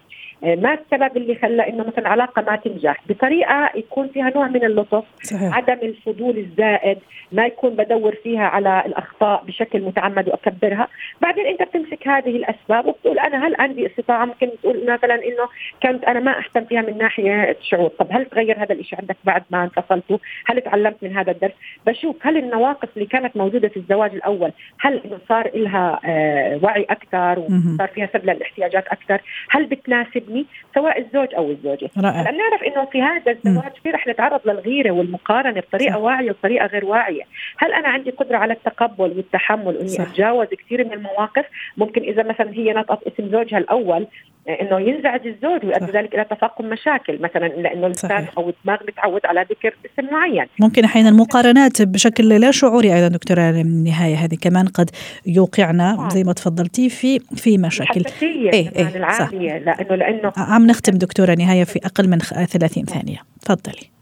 آه، 0.45 0.55
ما 0.55 0.75
السبب 0.75 1.17
اللي 1.17 1.35
خلى 1.35 1.69
إنه 1.69 1.85
مثلا 1.87 2.09
علاقة 2.09 2.43
ما 2.43 2.57
تنجح؟ 2.57 2.97
بطريقة 3.09 3.71
يكون 3.75 4.09
فيها 4.09 4.31
نوع 4.35 4.49
من 4.49 4.65
اللطف 4.65 5.05
صحيح. 5.23 5.57
عدم 5.57 5.79
الفضول 5.83 6.39
الزائد 6.39 6.99
ما 7.33 7.47
يكون 7.47 7.71
بدور 7.71 8.15
فيها 8.15 8.45
على 8.45 8.83
الأخطاء 8.87 9.45
بشكل 9.45 9.81
متعمد 9.81 10.29
وأكبرها. 10.29 10.89
بعدين 11.23 11.47
أنت 11.47 11.63
بتمسك 11.63 12.09
هذه 12.09 12.37
الأسباب 12.37 12.87
وبتقول 12.87 13.19
أنا 13.19 13.47
هل 13.47 13.55
عندي 13.59 13.87
استطاعة؟ 13.87 14.25
ممكن 14.25 14.51
تقول 14.63 14.83
مثلا 14.83 15.15
إنه 15.15 15.49
كانت 15.81 16.05
أنا 16.05 16.21
ما 16.21 16.39
أهتم 16.39 16.65
فيها 16.65 16.83
من 16.83 16.99
ناحية 16.99 17.57
شعور. 17.63 17.89
طب 17.89 18.07
هل 18.11 18.25
تغير 18.25 18.63
هذا 18.63 18.73
الشيء 18.73 18.99
عندك 19.01 19.17
بعد 19.25 19.43
ما 19.51 19.63
انفصلتوا؟ 19.63 20.19
هل 20.47 20.61
تعلمت 20.61 20.97
من 21.03 21.17
هذا 21.17 21.31
الدرس؟ 21.31 21.53
بشوف 21.87 22.17
هل 22.27 22.37
النواقص 22.37 22.89
اللي 22.97 23.07
كانت 23.07 23.37
موجودة 23.37 23.69
في 23.69 23.77
الزواج 23.77 24.15
الأول 24.15 24.53
هل 24.81 25.01
إنه 25.05 25.19
صار 25.29 25.51
لها 25.55 26.01
آه 26.05 26.61
وعي 26.63 26.87
أكثر 26.91 27.39
وصار 27.39 27.89
فيها 27.95 28.09
سبل 28.13 28.31
الاحتياجات 28.31 28.87
أكثر؟ 28.89 29.21
هل 29.51 29.67
بتناسبني؟ 29.67 30.34
سواء 30.75 30.99
الزوج 31.00 31.35
أو 31.35 31.50
الزوجة. 31.50 31.91
رائع. 31.99 32.31
نعرف 32.31 32.62
إنه 32.62 32.85
في 32.85 33.03
هذا 33.03 33.33
الزواج 33.33 33.73
في 33.83 33.91
رح 33.91 34.07
نتعرض 34.07 34.41
للغيرة 34.45 34.91
والمقارنة 34.91 35.61
بطريقة 35.61 35.99
واعية 35.99 36.31
وبطريقه 36.31 36.67
غير 36.67 36.85
واعية. 36.85 37.23
هل 37.59 37.73
أنا 37.73 37.88
عندي 37.88 38.11
قدرة 38.11 38.37
على 38.37 38.53
التقبل 38.53 39.11
والتحمل 39.17 39.76
اني 39.76 40.03
أتجاوز 40.03 40.49
كثير 40.49 40.85
من 40.85 40.93
المواقف؟ 40.93 41.45
ممكن 41.76 42.03
إذا 42.03 42.23
مثلا 42.23 42.53
هي 42.53 42.73
نطقت 42.73 43.07
اسم 43.07 43.29
زوجها 43.29 43.59
الأول 43.59 44.07
إنه 44.49 44.81
ينزعج 44.81 45.27
الزوج 45.27 45.65
ويؤدي 45.65 45.93
ذلك 45.99 46.15
إلى 46.15 46.25
تفاقم 46.25 46.65
مشاكل 46.65 47.19
مثلا 47.23 47.47
لأنه 47.49 47.87
اللسان 47.87 48.27
أو 48.39 48.49
الدماغ 48.49 48.79
متعود 48.89 49.21
على 49.25 49.47
ذكر 49.51 49.75
اسم 49.87 50.09
معين. 50.13 50.47
ممكن 50.61 50.85
أحيانا 50.85 51.11
مقارنات 51.11 51.83
بشكل 51.83 52.29
لا 52.29 52.51
شعوري 52.51 52.95
أيضا 52.95 53.09
دكتورة 53.09 53.51
النهاية 53.51 54.15
هذه 54.15 54.37
كمان 54.41 54.67
قد 54.67 54.91
يوقعنا 55.27 56.09
زي 56.13 56.25
ما 56.25 56.33
تفضلتي 56.33 56.89
في 56.89 57.19
في 57.19 57.59
مشاكل. 57.59 58.03
إيه 58.23 58.53
إيه 58.53 58.97
العالية 58.97 59.59
لأنه 59.59 59.97
لأنه 59.97 60.33
عم 60.37 60.67
نختم 60.67 60.93
دكتورة 60.93 61.35
نهاية 61.35 61.65
في 61.65 61.81
أقل 61.85 62.09
من 62.09 62.19
30 62.19 62.85
ثانية. 62.85 63.19
تفضلي. 63.41 63.94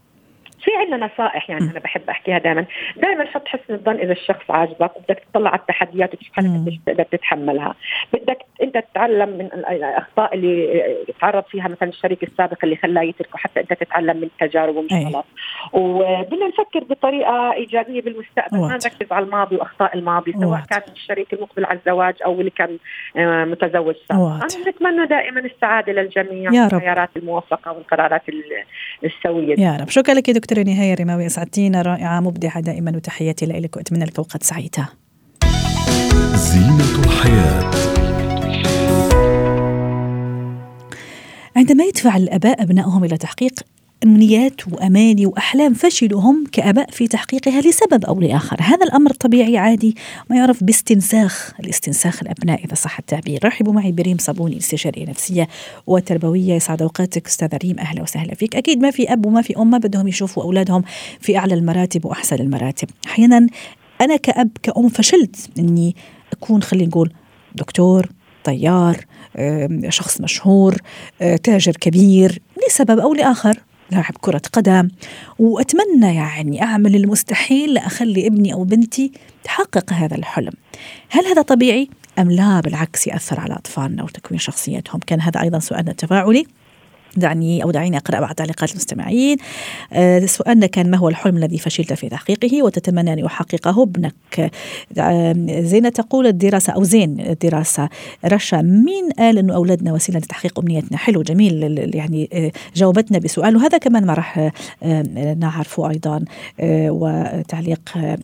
في 0.63 0.71
عندنا 0.75 1.05
نصائح 1.05 1.49
يعني 1.49 1.71
أنا 1.71 1.79
بحب 1.79 2.09
أحكيها 2.09 2.37
دائما 2.37 2.65
دائما 2.97 3.25
حط 3.25 3.47
حسن 3.47 3.73
الظن 3.73 3.95
إذا 3.95 4.11
الشخص 4.11 4.43
عاجبك 4.49 4.97
وبدك 4.97 5.23
تطلع 5.31 5.49
على 5.49 5.59
التحديات 5.59 6.13
وتشوف 6.13 6.33
حالك 6.33 6.49
قديش 6.49 6.79
تقدر 6.85 7.03
تتحملها. 7.03 7.75
بدك 8.13 8.37
أنت 8.63 8.77
تتعلم 8.77 9.29
من 9.29 9.45
الأخطاء 9.45 10.35
اللي 10.35 10.83
تعرض 11.21 11.43
فيها 11.43 11.67
مثلا 11.67 11.89
الشريك 11.89 12.23
السابق 12.23 12.57
اللي 12.63 12.75
خلاه 12.75 13.01
يتركه 13.01 13.37
حتى 13.37 13.59
أنت 13.59 13.73
تتعلم 13.73 14.17
من 14.17 14.23
التجارب 14.23 14.75
ومش 14.75 14.93
غلط. 14.93 15.25
وبدنا 15.73 16.47
نفكر 16.47 16.83
بطريقة 16.83 17.53
إيجابية 17.53 18.01
بالمستقبل 18.01 18.57
ما 18.57 18.67
نركز 18.67 19.11
على 19.11 19.25
الماضي 19.25 19.55
وأخطاء 19.55 19.97
الماضي 19.97 20.33
سواء 20.41 20.61
كان 20.69 20.81
الشريك 20.93 21.33
المقبل 21.33 21.65
على 21.65 21.79
الزواج 21.79 22.15
أو 22.25 22.39
اللي 22.39 22.51
كان 22.51 22.77
آه، 23.17 23.45
متزوج 23.45 23.95
سابقا 24.09 24.47
نتمنى 24.67 25.05
دائما 25.05 25.39
السعادة 25.39 25.93
للجميع 25.93 26.53
يا 26.53 26.67
رب. 26.67 26.73
الخيارات 26.73 27.09
الموفقه 27.17 27.71
والقرارات 27.71 28.21
السوية. 29.03 29.55
يا 29.59 29.77
رب. 29.81 29.89
شكرا 29.89 30.13
لك 30.13 30.29
دكتوره 30.53 30.73
نهاية 30.73 30.93
رماوي 30.93 31.25
اسعدتينا 31.25 31.81
رائعة 31.81 32.19
مبدعة 32.19 32.59
دائما 32.59 32.91
وتحياتي 32.95 33.45
لك 33.45 33.77
وأتمنى 33.77 34.05
لك 34.05 34.17
أوقات 34.17 34.43
سعيدة. 34.43 34.89
زينة 36.35 37.05
الحياة. 37.05 37.71
عندما 41.55 41.83
يدفع 41.83 42.17
الأباء 42.17 42.63
أبنائهم 42.63 43.03
إلى 43.03 43.17
تحقيق 43.17 43.53
أمنيات 44.03 44.67
واماني 44.67 45.25
وأحلام 45.25 45.73
فشلوا 45.73 46.21
هم 46.21 46.43
كأباء 46.51 46.91
في 46.91 47.07
تحقيقها 47.07 47.61
لسبب 47.61 48.05
أو 48.05 48.21
لآخر، 48.21 48.57
هذا 48.61 48.85
الأمر 48.85 49.11
طبيعي 49.11 49.57
عادي 49.57 49.95
ما 50.29 50.35
يعرف 50.37 50.63
باستنساخ، 50.63 51.51
الاستنساخ 51.59 52.23
الأبناء 52.23 52.65
إذا 52.65 52.75
صح 52.75 52.99
التعبير، 52.99 53.39
رحبوا 53.45 53.73
معي 53.73 53.91
بريم 53.91 54.17
صابوني 54.17 54.57
استشارية 54.57 55.05
نفسية 55.05 55.47
وتربوية. 55.87 56.53
يسعد 56.53 56.81
أوقاتك 56.81 57.27
أستاذة 57.27 57.57
ريم 57.63 57.79
أهلا 57.79 58.01
وسهلا 58.01 58.35
فيك، 58.35 58.55
أكيد 58.55 58.81
ما 58.81 58.91
في 58.91 59.13
أب 59.13 59.25
وما 59.25 59.41
في 59.41 59.57
أم 59.57 59.69
ما 59.69 59.77
بدهم 59.77 60.07
يشوفوا 60.07 60.43
أولادهم 60.43 60.83
في 61.19 61.37
أعلى 61.37 61.53
المراتب 61.53 62.05
وأحسن 62.05 62.35
المراتب، 62.35 62.87
أحيانا 63.05 63.47
أنا 64.01 64.15
كأب 64.15 64.49
كأم 64.63 64.89
فشلت 64.89 65.35
إني 65.59 65.95
أكون 66.31 66.63
خلينا 66.63 66.87
نقول 66.87 67.13
دكتور 67.55 68.09
طيار 68.43 69.05
شخص 69.89 70.21
مشهور 70.21 70.77
تاجر 71.43 71.71
كبير 71.71 72.41
لسبب 72.67 72.99
أو 72.99 73.13
لآخر. 73.13 73.59
لاعب 73.93 74.13
كرة 74.21 74.41
قدم. 74.53 74.89
وأتمنى 75.39 76.15
يعني 76.15 76.63
أعمل 76.63 76.95
المستحيل 76.95 77.73
لأخلي 77.73 78.27
ابني 78.27 78.53
أو 78.53 78.63
بنتي 78.63 79.11
تحقق 79.43 79.93
هذا 79.93 80.15
الحلم. 80.15 80.53
هل 81.09 81.25
هذا 81.25 81.41
طبيعي؟ 81.41 81.89
أم 82.19 82.31
لا؟ 82.31 82.59
بالعكس 82.59 83.07
يأثر 83.07 83.39
على 83.39 83.53
أطفالنا 83.53 84.03
وتكوين 84.03 84.39
شخصيتهم. 84.39 84.99
كان 85.07 85.21
هذا 85.21 85.41
أيضا 85.41 85.59
سؤالنا 85.59 85.91
التفاعلي. 85.91 86.45
دعني 87.17 87.63
أو 87.63 87.71
دعيني 87.71 87.97
أقرأ 87.97 88.19
بعض 88.19 88.33
تعليقات 88.33 88.71
المستمعين. 88.71 89.37
آه 89.93 90.25
سؤالنا 90.25 90.67
كان 90.67 90.91
ما 90.91 90.97
هو 90.97 91.09
الحلم 91.09 91.37
الذي 91.37 91.57
فشلت 91.57 91.93
في 91.93 92.09
تحقيقه 92.09 92.63
وتتمنى 92.63 93.13
أن 93.13 93.19
يحققه 93.19 93.83
ابنك؟ 93.83 94.51
آه 94.97 95.33
زينة 95.59 95.89
تقول 95.89 96.27
الدراسة 96.27 96.73
أو 96.73 96.83
زين 96.83 97.19
الدراسة. 97.19 97.89
رشا 98.25 98.55
مين 98.55 99.09
قال 99.19 99.37
أنه 99.37 99.55
أولادنا 99.55 99.93
وسيلة 99.93 100.19
لتحقيق 100.19 100.59
أمنيتنا؟ 100.59 100.97
حلو 100.97 101.21
جميل 101.21 101.91
يعني 101.95 102.29
آه 102.33 102.51
جاوبتنا 102.75 103.19
بسؤال. 103.19 103.55
وهذا 103.55 103.77
كمان 103.77 104.05
ما 104.05 104.13
راح 104.13 104.51
آه، 104.83 105.35
نعرفه 105.39 105.89
أيضا. 105.89 106.25
وتعليق 106.63 107.79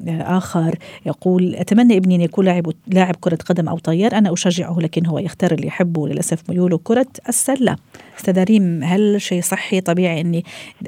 آخر 0.10 0.76
يقول 1.06 1.56
أتمنى 1.56 1.98
ابني 1.98 2.16
أن 2.16 2.22
يكون 2.22 2.46
لاعب 2.46 2.72
لاعب 2.88 3.16
كرة 3.22 3.38
قدم 3.46 3.70
أو 3.70 3.78
طيار. 3.78 4.18
أنا 4.18 4.34
أشجعه 4.34 4.80
لكن 4.80 5.06
هو 5.06 5.20
يختار 5.20 5.52
اللي 5.52 5.68
يحبه. 5.68 6.08
للأسف 6.08 6.50
ميوله 6.50 6.80
كرة 6.84 7.08
السلة. 7.30 7.76
أستاذ 8.20 8.44
ريم 8.44 8.84
هل 8.84 9.22
شيء 9.22 9.42
صحي 9.42 9.82
طبيعي 9.82 10.22
إني 10.22 10.46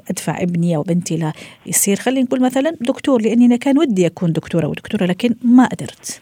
أدفع 0.09 0.41
ابني 0.41 0.75
أو 0.75 0.81
بنتي 0.81 1.31
ليصير 1.65 1.95
خلينا 1.95 2.21
نقول 2.21 2.41
مثلا 2.41 2.75
دكتور 2.81 3.21
لأني 3.21 3.45
أنا 3.45 3.55
كان 3.55 3.77
ودي 3.77 4.05
أكون 4.05 4.33
دكتورة 4.33 4.67
ودكتوره 4.67 5.05
لكن 5.05 5.35
ما 5.43 5.65
قدرت. 5.65 6.21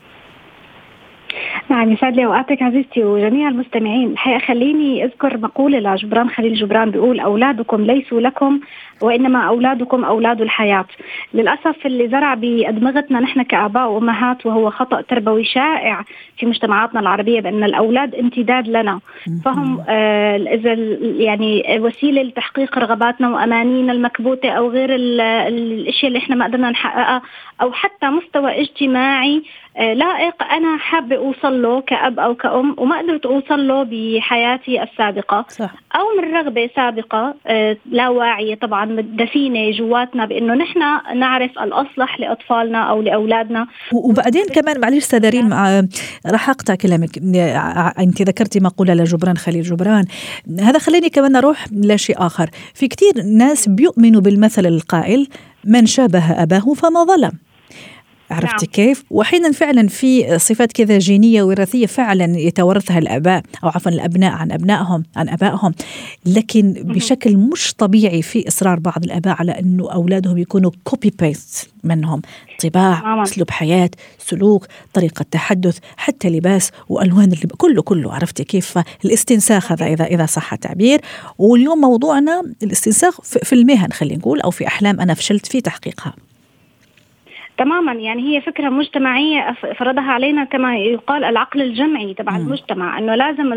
نعم 1.70 1.92
يسعد 1.92 2.16
لي 2.16 2.26
أوقاتك 2.26 2.62
عزيزتي 2.62 3.04
وجميع 3.04 3.48
المستمعين. 3.48 4.12
الحقيقة 4.12 4.40
خليني 4.40 5.04
أذكر 5.04 5.38
مقولة 5.38 5.80
لجبران 5.80 6.30
خليل 6.30 6.54
جبران 6.54 6.92
بيقول 6.92 7.20
أولادكم 7.20 7.82
ليسوا 7.86 8.22
لكم 8.22 8.60
وإنما 9.02 9.40
أولادكم 9.48 10.04
أولاد 10.06 10.42
الحياة. 10.42 10.86
للأسف 11.34 11.86
اللي 11.86 12.08
زرع 12.08 12.34
بأدمغتنا 12.34 13.20
نحن 13.20 13.42
كآباء 13.42 13.90
وأمهات 13.90 14.46
وهو 14.46 14.70
خطأ 14.70 15.02
تربوي 15.02 15.44
شائع 15.44 16.04
في 16.38 16.46
مجتمعاتنا 16.46 17.00
العربية 17.00 17.42
بأن 17.42 17.64
الأولاد 17.64 18.16
امتداد 18.16 18.68
لنا. 18.68 19.00
فهم 19.46 19.84
آه 19.90 20.38
إذا 20.38 20.74
يعني 21.24 21.64
وسيلة 21.80 22.22
لتحقيق 22.22 22.78
رغباتنا 22.80 23.30
وأمانينا 23.30 23.94
المكبوتة 23.94 24.50
أو 24.50 24.70
غير 24.70 24.90
الأشياء 24.96 26.08
اللي 26.08 26.20
إحنا 26.20 26.36
ما 26.36 26.46
قدرنا 26.46 26.70
نحققها 26.72 27.22
أو 27.62 27.72
حتى 27.72 28.06
مستوى 28.10 28.62
اجتماعي 28.62 29.44
لائق 29.78 30.44
أنا 30.44 30.78
حابة 30.78 31.16
أوصل 31.16 31.62
له 31.62 31.82
كأب 31.82 32.20
أو 32.20 32.36
كأم 32.36 32.76
وما 32.78 32.98
قدرت 32.98 33.26
أوصل 33.26 33.68
له 33.68 33.84
بحياتي 33.84 34.84
السابقة. 34.84 35.46
صح. 35.50 35.74
أو 35.96 36.22
من 36.22 36.34
رغبة 36.34 36.70
سابقة 36.76 37.36
آه، 37.48 37.78
لا 37.92 38.10
واعية 38.10 38.56
طبعا 38.56 39.02
دفينة 39.02 39.72
جواتنا 39.72 40.26
بإنه 40.26 40.54
نحن 40.54 40.80
نعرف 41.16 41.52
الأصلح 41.52 42.20
لأطفالنا 42.20 42.84
أو 42.84 43.02
لأولادنا. 43.02 43.68
وبعدين 43.94 44.46
كمان 44.46 44.80
معلش 44.80 44.98
استاذه 44.98 45.30
ريم 45.30 45.54
آه، 45.54 45.88
راح 46.28 46.50
أقطع 46.50 46.76
كلامك. 46.76 47.10
أنت 48.00 48.22
ذكرتي 48.22 48.60
مقوله 48.60 48.94
لجبران 48.94 49.38
خليل 49.38 49.62
جبران. 49.62 50.06
هذا 50.60 50.80
خليني 50.80 51.10
كمان 51.10 51.36
أروح 51.36 51.66
لشيء 51.72 52.16
آخر. 52.26 52.50
في 52.74 52.88
كثير 52.88 53.24
ناس 53.38 53.70
بيؤمنوا 53.70 54.22
بالمثل 54.22 54.66
القائل 54.66 55.28
من 55.66 55.86
شابه 55.86 56.44
أباه 56.44 56.74
فما 56.74 57.04
ظلم. 57.04 57.32
عرفتي 58.32 58.66
نعم. 58.66 58.74
كيف؟ 58.74 59.04
واحيانا 59.10 59.52
فعلا 59.52 59.88
في 59.88 60.40
صفات 60.40 60.72
كذا 60.72 60.98
جينية 60.98 61.44
وراثية 61.44 61.86
فعلا 61.86 62.40
يتورثها 62.40 62.98
الأباء 62.98 63.44
أو 63.64 63.70
عفوا 63.70 63.92
الأبناء 63.92 64.32
عن 64.32 64.52
أبنائهم 64.52 65.04
عن 65.16 65.30
أبائهم 65.30 65.74
لكن 66.26 66.74
بشكل 66.74 67.38
مش 67.38 67.74
طبيعي 67.74 68.22
في 68.22 68.48
إصرار 68.48 68.80
بعض 68.80 69.04
الأباء 69.04 69.36
على 69.40 69.60
إنه 69.60 69.92
أولادهم 69.92 70.38
يكونوا 70.38 70.72
copy 70.84 71.14
paste 71.20 71.70
منهم 71.84 72.22
طباع 72.64 73.02
نعم. 73.02 73.20
أسلوب 73.20 73.52
حياة 73.52 73.90
سلوك 74.20 74.68
طريقة 74.94 75.26
تحدث 75.32 75.78
حتى 75.98 76.30
لباس 76.30 76.72
وألوان 76.90 77.32
اللي 77.32 77.48
كله 77.58 77.82
كله 77.82 78.14
عرفتي 78.14 78.44
كيف 78.44 78.80
الاستنساخ 79.06 79.72
هذا 79.72 79.86
إذا 79.86 80.06
إذا 80.06 80.26
صح 80.26 80.54
التعبير 80.54 81.02
واليوم 81.38 81.82
موضوعنا 81.82 82.44
الاستنساخ 82.64 83.22
في 83.22 83.54
المهن 83.54 83.92
خلينا 83.92 84.18
نقول 84.18 84.42
أو 84.42 84.52
في 84.52 84.68
أحلام 84.68 85.00
أنا 85.02 85.14
فشلت 85.14 85.46
في 85.46 85.62
تحقيقها 85.62 86.14
تماما. 87.60 87.94
يعني 87.94 88.22
هي 88.36 88.42
فكرة 88.42 88.70
مجتمعية 88.70 89.52
فرضها 89.76 90.12
علينا 90.12 90.44
كما 90.44 90.78
يقال 90.78 91.24
العقل 91.24 91.62
الجمعي 91.62 92.14
تبع 92.14 92.36
المجتمع 92.36 92.98
إنه 92.98 93.16
لازم 93.16 93.54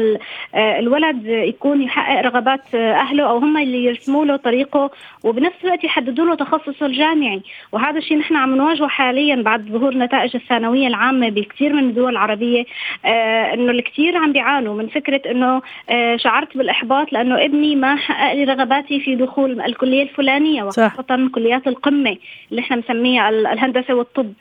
آه، 0.55 0.79
الولد 0.79 1.27
يكون 1.27 1.83
يحقق 1.83 2.21
رغبات 2.21 2.75
أهله 2.75 3.25
أو 3.25 3.37
هم 3.39 3.57
اللي 3.59 3.85
يرسموا 3.85 4.25
له 4.25 4.37
طريقه 4.37 4.91
وبنفس 5.25 5.57
الوقت 5.65 5.85
يحددوا 5.85 6.25
له 6.27 6.35
تخصصه 6.35 6.87
الجامعي. 6.87 7.43
وهذا 7.73 7.99
الشيء 7.99 8.19
نحن 8.19 8.37
عم 8.37 8.55
نواجهه 8.57 8.89
حاليا 8.89 9.43
بعد 9.43 9.69
ظهور 9.69 9.97
نتائج 9.97 10.37
الثانوية 10.37 10.87
العامة 10.87 11.29
بكثير 11.29 11.73
من 11.73 11.83
الدول 11.83 12.13
العربية. 12.13 12.65
آه 13.05 13.55
إنه 13.55 13.71
الكثير 13.71 14.17
عم 14.17 14.33
بيعانوا 14.33 14.75
من 14.75 14.87
فكرة 14.89 15.31
إنه 15.31 15.63
آه 15.91 16.17
شعرت 16.17 16.57
بالإحباط 16.57 17.13
لأنه 17.13 17.45
ابني 17.45 17.77
ما 17.77 17.97
حقق 17.97 18.33
لي 18.33 18.45
رغباتي 18.45 19.01
في 19.01 19.15
دخول 19.15 19.61
الكلية 19.61 20.03
الفلانية 20.03 20.63
وخاصة 20.63 21.29
كليات 21.35 21.67
القمة 21.67 22.17
اللي 22.51 22.61
إحنا 22.63 22.77
مسميها 22.77 23.29
الهندسة 23.29 23.92
والطب. 23.93 24.33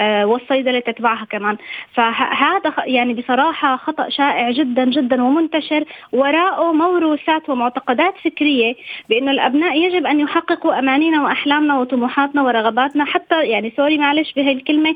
والصيدلة 0.00 0.80
تتبعها 0.80 1.24
كمان. 1.24 1.56
فهذا 1.94 2.74
يعني 2.86 3.14
بصراحة 3.14 3.76
خطأ 3.76 4.08
شائع 4.08 4.50
جدا 4.50 4.84
جدا 4.84 5.22
ومنتشر. 5.22 5.84
وراءه 6.12 6.72
موروثات 6.72 7.48
ومعتقدات 7.48 8.14
فكرية 8.24 8.74
بأنه 9.08 9.30
الأبناء 9.30 9.78
يجب 9.78 10.06
أن 10.06 10.20
يحققوا 10.20 10.78
أمانينا 10.78 11.22
وأحلامنا 11.22 11.78
وطموحاتنا 11.78 12.42
ورغباتنا 12.42 13.04
حتى 13.04 13.44
يعني 13.44 13.72
سوري 13.76 13.98
معلش 13.98 14.32
بهي 14.32 14.52
الكلمة 14.52 14.94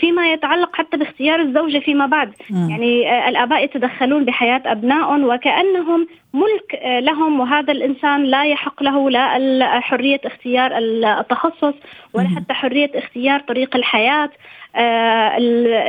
فيما 0.00 0.32
يتعلق 0.32 0.76
حتى 0.76 0.96
باختيار 0.96 1.40
الزوجة 1.40 1.78
فيما 1.78 2.06
بعد. 2.06 2.32
م. 2.50 2.70
يعني 2.70 3.10
آه، 3.10 3.28
الآباء 3.28 3.64
يتدخلون 3.64 4.24
بحياة 4.24 4.62
أبنائهم 4.66 5.24
وكأنهم 5.24 6.06
ملك 6.34 6.74
آه، 6.74 7.00
لهم 7.00 7.40
وهذا 7.40 7.72
الإنسان 7.72 8.24
لا 8.24 8.44
يحق 8.44 8.82
له 8.82 9.10
لا 9.10 9.80
حرية 9.80 10.20
اختيار 10.24 10.78
التخصص 10.78 11.74
ولا 12.14 12.28
حتى 12.36 12.54
حرية 12.54 12.90
اختيار 12.94 13.40
طريق 13.40 13.76
الحياة. 13.76 14.24
آه، 14.24 14.30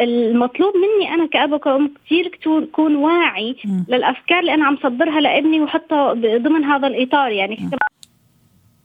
المطلوب 0.04 0.74
مني 0.76 1.14
أنا 1.14 1.28
كأب 1.28 1.52
وكأم 1.52 1.92
كثير 2.06 2.32
تكون 2.42 2.96
واعي 2.96 3.56
للأفكار 3.90 4.40
اللي 4.40 4.54
أنا 4.54 4.66
عم 4.66 4.78
صدرها 4.84 5.20
لابني 5.20 5.62
وحطها 5.62 6.14
ضمن 6.14 6.64
هذا 6.64 6.88
الإطار. 6.88 7.32
يعني 7.32 7.70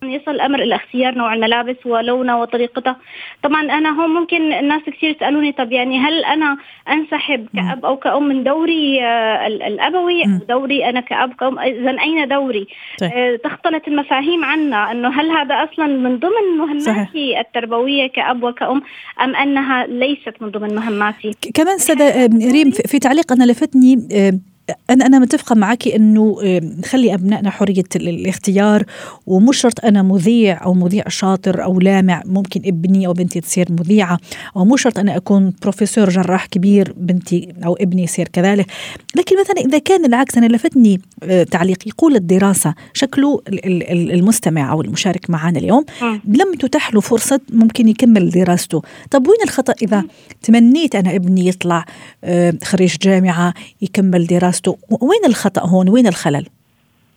يصل 0.03 0.31
الأمر 0.31 0.63
إلى 0.63 0.75
اختيار 0.75 1.15
نوع 1.15 1.35
الملابس 1.35 1.77
ولونها 1.87 2.35
وطريقتها 2.35 2.97
طبعا 3.43 3.63
أنا 3.63 4.01
هون 4.01 4.11
ممكن 4.11 4.53
الناس 4.53 4.83
كثير 4.83 5.11
يسألوني 5.11 5.53
طب 5.53 5.73
يعني 5.73 5.99
هل 5.99 6.25
أنا 6.25 6.57
أنسحب 6.89 7.47
كأب 7.57 7.85
أو 7.85 7.97
كأم 7.97 8.29
من 8.29 8.45
دوري 8.45 9.03
آه، 9.03 9.47
الأبوي 9.47 10.25
أو 10.25 10.39
دوري 10.49 10.89
أنا 10.89 11.01
كأب 11.01 11.33
كأم؟ 11.33 11.59
اذا 11.59 11.91
أين 12.01 12.29
دوري؟ 12.29 12.67
صحيح. 13.01 13.13
آه، 13.17 13.37
تختلط 13.37 13.89
المفاهيم 13.89 14.45
عنا 14.45 14.91
إنه 14.91 15.09
هل 15.09 15.31
هذا 15.31 15.55
أصلا 15.55 15.87
من 15.87 16.19
ضمن 16.19 16.59
مهماتي 16.59 17.41
التربوية 17.41 18.07
كأب 18.07 18.43
وكأم 18.43 18.83
أم 19.21 19.37
أنها 19.37 19.87
ليست 19.87 20.35
من 20.41 20.51
ضمن 20.51 20.75
مهماتي؟ 20.75 21.31
كمان 21.55 21.75
استاذه 21.75 22.27
ريم 22.53 22.71
في 22.71 22.99
تعليق 22.99 23.33
أنا 23.33 23.45
لفتني 23.45 23.97
أنا 24.91 25.07
أنا 25.07 25.19
متفقة 25.19 25.55
معك 25.55 25.89
إنه 25.89 26.37
نخلي 26.79 27.15
أبنائنا 27.15 27.51
حرية 27.51 27.85
الاختيار 27.97 28.85
ومش 29.27 29.57
شرط 29.57 29.85
أنا 29.85 30.03
مذيع 30.03 30.65
أو 30.65 30.75
مذيع 30.75 31.09
شاطر 31.09 31.65
أو 31.65 31.81
لامع 31.81 32.23
ممكن 32.27 32.63
ابني 32.65 33.07
أو 33.07 33.13
بنتي 33.13 33.41
تصير 33.41 33.67
مذيعة 33.73 34.19
أو 34.57 34.65
مش 34.65 34.83
شرط 34.83 34.99
أنا 34.99 35.17
أكون 35.17 35.53
بروفيسور 35.63 36.09
جراح 36.09 36.47
كبير 36.47 36.95
بنتي 36.97 37.49
أو 37.65 37.75
ابني 37.75 38.03
يصير 38.03 38.29
كذلك. 38.29 38.67
لكن 39.17 39.41
مثلا 39.41 39.57
إذا 39.67 39.79
كان 39.79 40.05
العكس 40.05 40.37
أنا 40.39 40.47
لفتني 40.47 41.01
آه، 41.23 41.43
تعليق 41.43 41.89
يقول 41.89 42.17
الدراسة 42.17 42.75
شكله 42.95 43.43
المستمع 43.93 44.73
أو 44.73 44.81
المشارك 44.81 45.31
معنا 45.31 45.59
اليوم 45.59 45.85
لم 46.25 46.55
تتاح 46.59 46.95
له 46.95 47.01
فرصة 47.01 47.41
ممكن 47.53 47.89
يكمل 47.89 48.31
دراسته. 48.31 48.83
طب 49.11 49.29
وين 49.29 49.39
الخطأ 49.45 49.75
إذا 49.83 50.05
تمنيت 50.43 50.95
أنا 50.95 51.17
ابني 51.17 51.49
يطلع 51.49 51.85
آه، 52.25 52.55
خريج 52.65 52.97
جامعة 53.03 53.55
يكمل 53.83 54.27
دراسته؟ 54.27 54.62
دراسته 54.67 54.79
وين 55.01 55.25
الخطأ 55.27 55.63
هون؟ 55.63 55.89
وين 55.89 56.07
الخلل؟ 56.07 56.47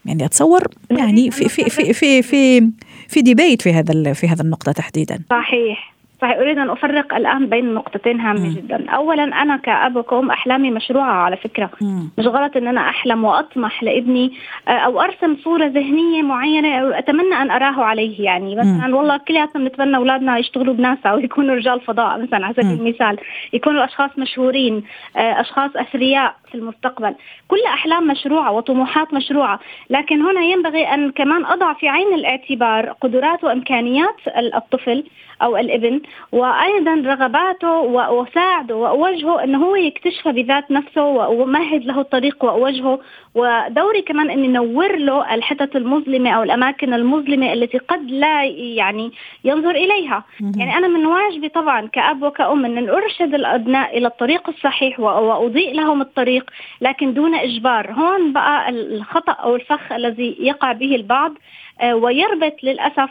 يعني 0.05 0.25
أتصور 0.25 0.61
يعني 0.91 1.31
في 1.31 1.49
في 1.49 1.69
في 1.69 1.93
في 1.93 2.21
في 2.21 2.71
في 3.07 3.21
ديبيت 3.21 3.61
في 3.61 3.73
هذا 3.73 4.13
في 4.13 4.27
هذا 4.27 4.41
النقطة 4.41 4.71
تحديدا. 4.71 5.19
صحيح. 5.29 5.95
صحيح. 6.21 6.37
أريد 6.37 6.57
أن 6.57 6.69
أفرق 6.69 7.13
الآن 7.15 7.49
بين 7.49 7.73
نقطتين 7.73 8.19
هامة 8.19 8.55
جدا. 8.55 8.89
أولا 8.89 9.23
أنا 9.23 9.57
كأب 9.57 9.95
وكأم 9.95 10.31
أحلامي 10.31 10.71
مشروعة 10.71 11.11
على 11.11 11.37
فكرة. 11.37 11.69
مم. 11.81 12.09
مش 12.17 12.25
غلط 12.25 12.57
أن 12.57 12.67
أنا 12.67 12.81
أحلم 12.89 13.23
وأطمح 13.23 13.83
لابني 13.83 14.31
آه، 14.67 14.71
أو 14.71 15.01
أرسم 15.01 15.37
صورة 15.43 15.65
ذهنية 15.65 16.21
معينة 16.21 16.99
أتمنى 16.99 17.35
أن 17.41 17.51
أراه 17.51 17.83
عليه. 17.83 18.21
يعني 18.21 18.55
مثلا 18.55 18.95
والله 18.95 19.17
كلياتنا 19.17 19.63
بنتمنى 19.63 19.97
أولادنا 19.97 20.37
يشتغلوا 20.37 20.73
بناسا 20.73 21.13
ويكونوا 21.13 21.55
رجال 21.55 21.81
فضاء 21.81 22.21
مثلا 22.21 22.45
على 22.45 22.53
سبيل 22.53 22.71
المثال. 22.71 23.17
يكونوا 23.53 23.85
أشخاص 23.85 24.09
مشهورين 24.17 24.83
آه، 25.17 25.41
أشخاص 25.41 25.71
أثرياء. 25.75 26.35
في 26.55 26.62
المستقبل. 26.62 27.15
كل 27.47 27.63
أحلام 27.67 28.07
مشروعة 28.07 28.51
وطموحات 28.51 29.13
مشروعة 29.13 29.59
لكن 29.89 30.21
هنا 30.21 30.41
ينبغي 30.41 30.83
أن 30.83 31.12
كمان 31.12 31.45
أضع 31.45 31.74
في 31.74 31.88
عين 31.89 32.13
الاعتبار 32.13 32.91
قدرات 33.01 33.43
وإمكانيات 33.43 34.15
الطفل 34.55 35.03
أو 35.41 35.57
الإبن 35.57 36.01
وأيضا 36.31 36.93
رغباته 37.05 37.71
واساعده 37.71 38.75
واوجهه 38.75 39.43
إنه 39.43 39.65
هو 39.65 39.75
يكتشف 39.75 40.27
بذات 40.27 40.71
نفسه 40.71 41.03
وامهد 41.03 41.86
له 41.86 41.99
الطريق 42.01 42.45
واوجهه 42.45 42.99
ودوري 43.36 44.01
كمان 44.01 44.30
اني 44.30 44.47
نور 44.47 44.95
له 44.95 45.34
الحتت 45.36 45.75
المظلمة 45.75 46.30
أو 46.30 46.43
الأماكن 46.43 46.93
المظلمة 46.93 47.53
التي 47.53 47.77
قد 47.77 48.12
لا 48.12 48.43
يعني 48.43 49.12
ينظر 49.43 49.71
إليها. 49.71 50.23
يعني 50.58 50.77
أنا 50.77 50.88
من 50.88 51.06
واجبي 51.06 51.49
طبعا 51.49 51.88
كأب 51.88 52.23
وكأم 52.23 52.65
إن 52.65 52.89
ارشد 52.89 53.34
الأبناء 53.34 53.97
إلى 53.97 54.08
الطريق 54.08 54.49
الصحيح 54.49 54.99
وأضيء 54.99 55.73
لهم 55.73 56.01
الطريق 56.01 56.44
لكن 56.81 57.13
دون 57.13 57.36
إجبار. 57.36 57.91
هون 57.91 58.34
بقى 58.34 58.69
الخطأ 58.69 59.31
أو 59.31 59.55
الفخ 59.55 59.91
الذي 59.91 60.38
يقع 60.39 60.71
به 60.71 60.95
البعض 60.95 61.34
آه، 61.81 61.95
ويربط 61.95 62.63
للأسف 62.63 63.10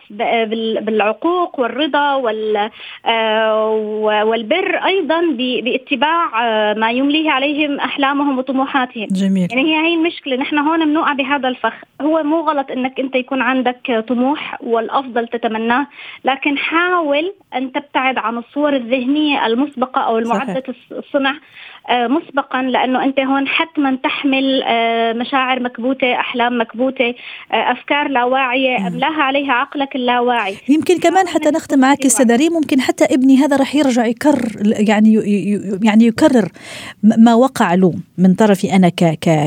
بالعقوق 0.81 1.61
والرضا 1.61 2.15
آه، 3.07 3.71
والبر 4.05 4.77
أيضا 4.77 5.21
باتباع 5.39 6.45
آه، 6.45 6.75
ما 6.75 6.91
يمليه 6.91 7.31
عليهم 7.31 7.81
أحلامهم 7.81 8.39
وطموحاتهم. 8.39 9.07
جميل. 9.11 9.49
يعني 9.51 9.63
هي 9.63 9.87
هي 9.87 9.95
المشكلة 9.95 10.37
نحن 10.37 10.59
هون 10.59 10.85
بنوقع 10.85 11.13
بهذا 11.13 11.49
الفخ. 11.49 11.75
هو 12.01 12.23
مو 12.23 12.41
غلط 12.41 12.71
إنك 12.71 13.01
أنت 13.01 13.15
يكون 13.15 13.43
عندك 13.43 14.05
طموح 14.09 14.59
والأفضل 14.63 15.29
تتمناه 15.29 15.87
لكن 16.25 16.59
حاول 16.59 17.35
أن 17.55 17.73
تبتعد 17.73 18.19
عن 18.19 18.39
الصور 18.39 18.77
الذهنية 18.77 19.47
المسبقة 19.47 20.01
أو 20.01 20.19
المعده 20.19 20.63
الصنع 20.93 21.35
آه، 21.91 22.07
مسبقا 22.07 22.63
لأنه 22.63 23.05
أنت 23.05 23.21
هون 23.21 23.49
حتما 23.49 23.99
تحمل 24.03 24.63
آه، 24.63 25.13
مشاعر 25.13 25.61
مكبوتة 25.61 26.15
أحلام 26.15 26.61
مكبوتة 26.61 27.15
أفكار 27.51 28.09
لا 28.09 28.25
واعية 28.25 28.89
أملاها 28.89 29.23
عليها 29.23 29.53
عقلك 29.53 29.97
اللاواعي. 29.97 30.57
يمكن 30.69 30.99
كمان 30.99 31.29
حتى 31.29 31.51
نختم 31.51 31.79
معك 31.79 32.05
أستاذ 32.07 32.53
ممكن 32.53 32.81
حتى 32.81 33.05
ابني 33.05 33.37
هذا 33.37 33.57
رح 33.57 33.75
يرجع 33.75 33.94
يكرر 33.99 34.53
يعني 34.65 35.15
يعني 35.83 36.07
يكرر 36.07 36.49
ما 37.03 37.35
وقع 37.35 37.75
له 37.75 37.95
من 38.19 38.35
طرفي 38.35 38.73
أنا 38.77 38.89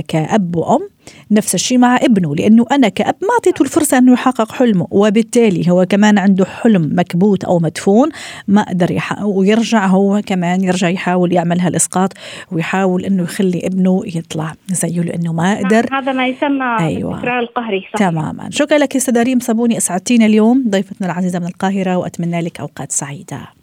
كأب 0.07 0.55
وأم 0.55 0.89
نفس 1.31 1.55
الشيء 1.55 1.77
مع 1.77 1.95
ابنه 1.95 2.35
لأنه 2.35 2.65
أنا 2.71 2.89
كأب 2.89 3.15
ما 3.21 3.27
أعطيته 3.33 3.63
الفرصة 3.63 3.97
أنه 3.97 4.13
يحقق 4.13 4.51
حلمه 4.51 4.87
وبالتالي 4.91 5.71
هو 5.71 5.85
كمان 5.85 6.17
عنده 6.17 6.45
حلم 6.45 6.89
مكبوت 6.93 7.43
أو 7.43 7.59
مدفون 7.59 8.09
ما 8.47 8.63
قدر 8.63 8.91
يحقق 8.91 9.25
ويرجع 9.25 9.85
هو 9.85 10.21
كمان 10.25 10.63
يرجع 10.63 10.89
يحاول 10.89 11.33
يعمل 11.33 11.59
هالإسقاط 11.59 12.13
ويحاول 12.51 13.05
أنه 13.05 13.23
يخلي 13.23 13.67
ابنه 13.67 14.01
يطلع 14.05 14.53
زيه 14.67 15.01
لأنه 15.01 15.33
ما 15.33 15.57
قدر 15.57 15.85
هذا 15.91 16.11
ما 16.11 16.27
يسمى 16.27 16.77
أيوة. 16.79 17.15
التكرار 17.15 17.39
القهري 17.39 17.79
صحيح. 17.79 18.09
تماما 18.09 18.49
شكرا 18.51 18.77
لك 18.77 18.95
أستاذ 18.95 19.23
ريم 19.23 19.39
صابوني 19.39 19.77
أسعدتينا 19.77 20.25
اليوم 20.25 20.63
ضيفتنا 20.69 21.07
العزيزة 21.07 21.39
من 21.39 21.47
القاهرة 21.47 21.97
وأتمنى 21.97 22.41
لك 22.41 22.59
أوقات 22.59 22.91
سعيدة 22.91 23.56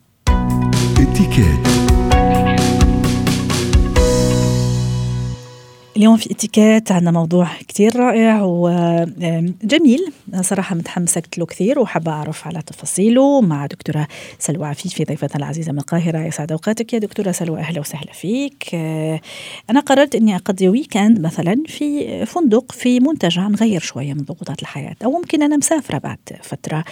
Etikett. 1.05 1.94
اليوم 5.97 6.17
في 6.17 6.31
اتيكيت 6.31 6.93
عندنا 6.93 7.11
موضوع 7.11 7.49
كتير 7.69 7.97
رائع 7.97 8.43
وجميل 8.43 10.13
صراحة 10.41 10.77
متحمسة 10.77 11.23
له 11.39 11.47
كثير 11.47 11.79
وحابة 11.79 12.13
أعرف 12.13 12.47
على 12.47 12.63
تفاصيله 12.63 13.41
مع 13.41 13.67
دكتورة 13.67 14.09
سلوى 14.39 14.67
عفيفي 14.67 15.05
ضيفتنا 15.05 15.37
العزيزة 15.37 15.73
من 15.73 15.79
القاهرة. 15.79 16.19
يسعد 16.19 16.53
أوقاتك 16.53 16.93
يا 16.93 16.99
دكتورة 16.99 17.33
سلوى 17.33 17.61
أهلا 17.61 17.81
وسهلا 17.81 18.13
فيك. 18.13 18.75
أنا 19.71 19.81
قررت 19.87 20.15
أني 20.15 20.37
أقضي 20.37 20.69
ويكند 20.69 21.21
مثلا 21.21 21.63
في 21.67 22.27
فندق 22.27 22.73
في 22.73 23.01
منتجع 23.01 23.49
نغير 23.49 23.81
شوية 23.81 24.15
من 24.15 24.23
ضغوطات 24.23 24.63
الحياة 24.63 24.97
أو 25.05 25.11
ممكن 25.11 25.43
أنا 25.43 25.57
مسافرة 25.57 25.99
بعد 25.99 26.19
فترة. 26.43 26.85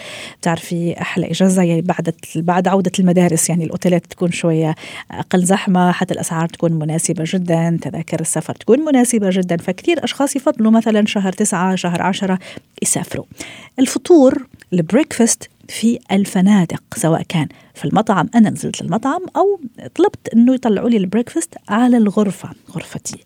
تعرفي 0.42 1.00
أحلى 1.00 1.30
إجازة 1.30 1.62
يعني 1.62 1.80
بعد 1.80 2.14
بعد 2.36 2.68
عودة 2.68 2.92
المدارس 2.98 3.48
يعني 3.48 3.64
الأوتيلات 3.64 4.06
تكون 4.06 4.32
شوية 4.32 4.74
أقل 5.10 5.44
زحمة 5.44 5.92
حتى 5.92 6.14
الأسعار 6.14 6.48
تكون 6.48 6.72
مناسبة 6.72 7.24
جدا 7.26 7.78
تذاكر 7.82 8.20
السفر 8.20 8.54
تكون 8.54 8.91
مناسبة 8.92 9.30
جدا 9.30 9.56
فكثير 9.56 10.04
أشخاص 10.04 10.36
يفضلوا 10.36 10.70
مثلا 10.70 11.06
شهر 11.06 11.32
تسعة 11.32 11.74
شهر 11.74 12.02
عشرة 12.02 12.38
يسافروا. 12.82 13.24
الفطور 13.78 14.46
ال 14.72 14.80
breakfast 14.80 15.50
في 15.68 15.98
الفنادق 16.12 16.82
سواء 16.94 17.22
كان 17.22 17.48
في 17.74 17.84
المطعم 17.84 18.28
أنا 18.34 18.50
نزلت 18.50 18.82
المطعم 18.82 19.20
أو 19.36 19.60
طلبت 19.94 20.28
أنه 20.34 20.54
يطلعوا 20.54 20.88
لي 20.88 20.96
ال 20.96 21.02
breakfast 21.02 21.54
على 21.68 21.96
الغرفة 21.96 22.48
غرفتي. 22.70 23.24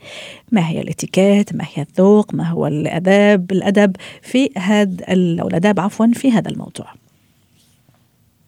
ما 0.52 0.68
هي 0.68 0.80
الإتيكيت؟ 0.80 1.54
ما 1.54 1.64
هي 1.74 1.82
الذوق؟ 1.82 2.34
ما 2.34 2.44
هو 2.44 2.66
الأداب؟ 2.66 3.52
الأدب 3.52 3.96
في 4.22 4.50
هذا 4.58 5.04
أو 5.10 5.48
الأداب 5.48 5.80
عفوا 5.80 6.06
في 6.14 6.32
هذا 6.32 6.50
الموضوع. 6.50 6.86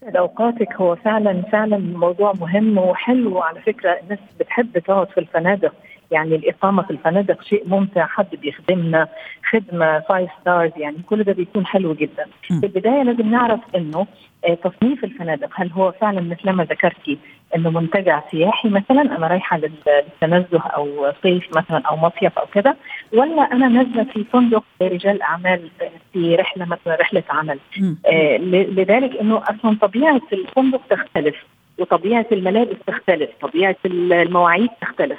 أوقاتك 0.02 0.72
هو 0.76 0.96
فعلا 0.96 1.42
فعلا 1.52 1.78
موضوع 1.78 2.32
مهم 2.40 2.78
وحلو 2.78 3.38
على 3.38 3.60
فكرة. 3.60 3.98
الناس 4.02 4.18
بتحب 4.40 4.78
تقعد 4.78 5.08
في 5.08 5.20
الفنادق. 5.20 5.74
يعني 6.10 6.34
الإقامة 6.36 6.82
في 6.82 6.90
الفنادق 6.90 7.42
شيء 7.42 7.62
ممتع 7.68 8.06
حد 8.06 8.26
بيخدمنا 8.42 9.08
خدمة 9.50 10.00
five 10.00 10.30
stars 10.40 10.70
يعني 10.76 10.96
كل 11.06 11.22
ده 11.22 11.32
بيكون 11.32 11.66
حلو 11.66 11.94
جدا. 11.94 12.26
في 12.60 12.66
البداية 12.66 13.02
لازم 13.02 13.30
نعرف 13.30 13.60
أنه 13.76 14.06
آه، 14.44 14.54
تصنيف 14.54 15.04
الفنادق 15.04 15.48
هل 15.54 15.70
هو 15.72 15.92
فعلا 15.92 16.20
مثل 16.20 16.50
ما 16.50 16.64
ذكرتي 16.64 17.18
إنه 17.56 17.70
منتجع 17.70 18.22
سياحي 18.30 18.68
مثلا 18.68 19.16
أنا 19.16 19.26
رايحة 19.26 19.58
للتنزه 19.58 20.60
أو 20.60 21.12
صيف 21.22 21.56
مثلا 21.56 21.78
أو 21.86 21.96
مصيف 21.96 22.38
أو 22.38 22.46
كذا 22.46 22.76
ولا 23.12 23.42
أنا 23.52 23.68
نازلة 23.68 24.04
في 24.04 24.24
فندق 24.24 24.64
رجال 24.82 25.22
أعمال 25.22 25.70
في 26.12 26.34
رحلة 26.36 26.64
مثلا 26.64 26.94
رحلة 27.00 27.22
عمل. 27.30 27.58
آه 28.06 28.36
لذلك 28.36 29.16
إنه 29.20 29.42
أصلا 29.42 29.76
طبيعة 29.80 30.20
الفندق 30.32 30.80
تختلف 30.90 31.36
وطبيعة 31.78 32.26
الملابس 32.32 32.76
تختلف 32.86 33.30
طبيعة 33.40 33.76
المواعيد 33.86 34.68
تختلف. 34.80 35.18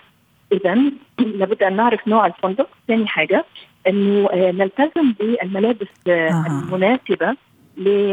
اذا 0.52 0.78
لابد 1.20 1.64
أن 1.64 1.76
نعرف 1.76 2.08
نوع 2.08 2.26
الفندق. 2.26 2.70
ثاني 2.88 3.08
حاجة 3.08 3.46
إنه 3.88 4.30
آه، 4.30 4.52
نلتزم 4.52 5.14
بالملابس 5.20 5.88
آه. 6.08 6.46
المناسبة 6.48 7.36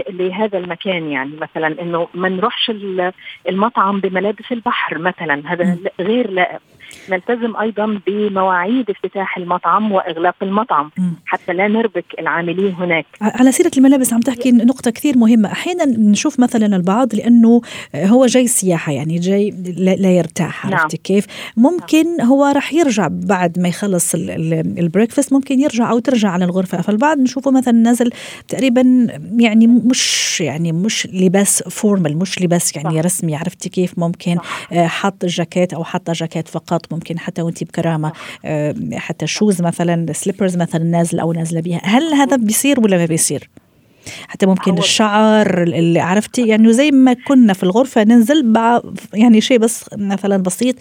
لهذا 0.08 0.58
المكان. 0.58 1.10
يعني 1.10 1.30
مثلا 1.40 1.82
إنه 1.82 2.08
ما 2.14 2.28
نروحش 2.28 2.72
المطعم 3.48 4.00
بملابس 4.00 4.52
البحر 4.52 4.98
مثلا 4.98 5.42
هذا 5.52 5.78
غير 6.00 6.30
لائق. 6.30 6.60
نلتزم 7.10 7.56
أيضا 7.56 8.00
بمواعيد 8.06 8.90
افتتاح 8.90 9.36
المطعم 9.36 9.92
وإغلاق 9.92 10.34
المطعم 10.42 10.90
حتى 11.26 11.52
لا 11.52 11.68
نربك 11.68 12.04
العاملين 12.18 12.74
هناك. 12.74 13.06
على 13.20 13.52
سيرة 13.52 13.70
الملابس 13.76 14.12
عم 14.12 14.20
تحكي 14.20 14.52
نقطة 14.52 14.90
كثير 14.90 15.18
مهمة. 15.18 15.52
أحيانا 15.52 15.84
نشوف 15.84 16.40
مثلا 16.40 16.76
البعض 16.76 17.14
لأنه 17.14 17.60
هو 17.94 18.26
جاي 18.26 18.46
سياحة 18.46 18.92
يعني 18.92 19.18
جاي 19.18 19.50
لا 19.76 20.10
يرتاح 20.10 20.66
عرفتي 20.66 20.96
نعم. 20.96 21.02
كيف؟ 21.04 21.26
ممكن 21.56 22.20
هو 22.20 22.44
راح 22.44 22.72
يرجع 22.72 23.08
بعد 23.10 23.58
ما 23.58 23.68
يخلص 23.68 24.14
ال 24.14 24.26
breakfast 24.26 25.32
ممكن 25.32 25.60
يرجع 25.60 25.90
أو 25.90 25.98
ترجع 25.98 26.28
على 26.30 26.44
الغرفة. 26.44 26.80
فالبعض 26.80 27.18
نشوفه 27.18 27.50
مثلا 27.50 27.74
نازل 27.74 28.10
تقريبا 28.48 29.06
يعني 29.38 29.66
مش 29.66 30.40
يعني 30.40 30.72
مش 30.72 31.08
لباس 31.12 31.62
formal 31.62 32.18
مش 32.18 32.42
لباس 32.42 32.76
يعني 32.76 32.98
صح. 32.98 33.04
رسمي 33.04 33.36
عرفتي 33.36 33.68
كيف؟ 33.68 33.98
ممكن 33.98 34.36
صح. 34.36 34.68
حط 34.72 35.24
جاكيت 35.24 35.72
أو 35.74 35.84
حاطه 35.84 36.12
جاكيت 36.12 36.48
فقط. 36.48 36.75
ممكن 36.90 37.18
حتى 37.18 37.42
وانت 37.42 37.64
بكرامة 37.64 38.12
آه، 38.44 38.74
حتى 38.94 39.26
shoes 39.26 39.62
مثلا 39.62 40.12
slippers 40.12 40.56
مثلا 40.56 40.84
نازلة 40.84 41.22
أو 41.22 41.32
نازلة 41.32 41.60
بها 41.60 41.80
هل 41.84 42.14
هذا 42.14 42.36
بيصير 42.36 42.80
ولا 42.80 42.96
ما 42.96 43.06
بيصير؟ 43.06 43.48
حتى 44.28 44.46
ممكن 44.46 44.78
الشعر 44.78 45.62
اللي 45.62 46.00
عرفتي 46.00 46.48
يعني 46.48 46.72
زي 46.72 46.90
ما 46.90 47.12
كنا 47.12 47.52
في 47.52 47.62
الغرفة 47.62 48.04
ننزل 48.04 48.54
يعني 49.14 49.40
شيء 49.40 49.58
بس 49.58 49.90
مثلا 49.98 50.36
بسيط 50.36 50.74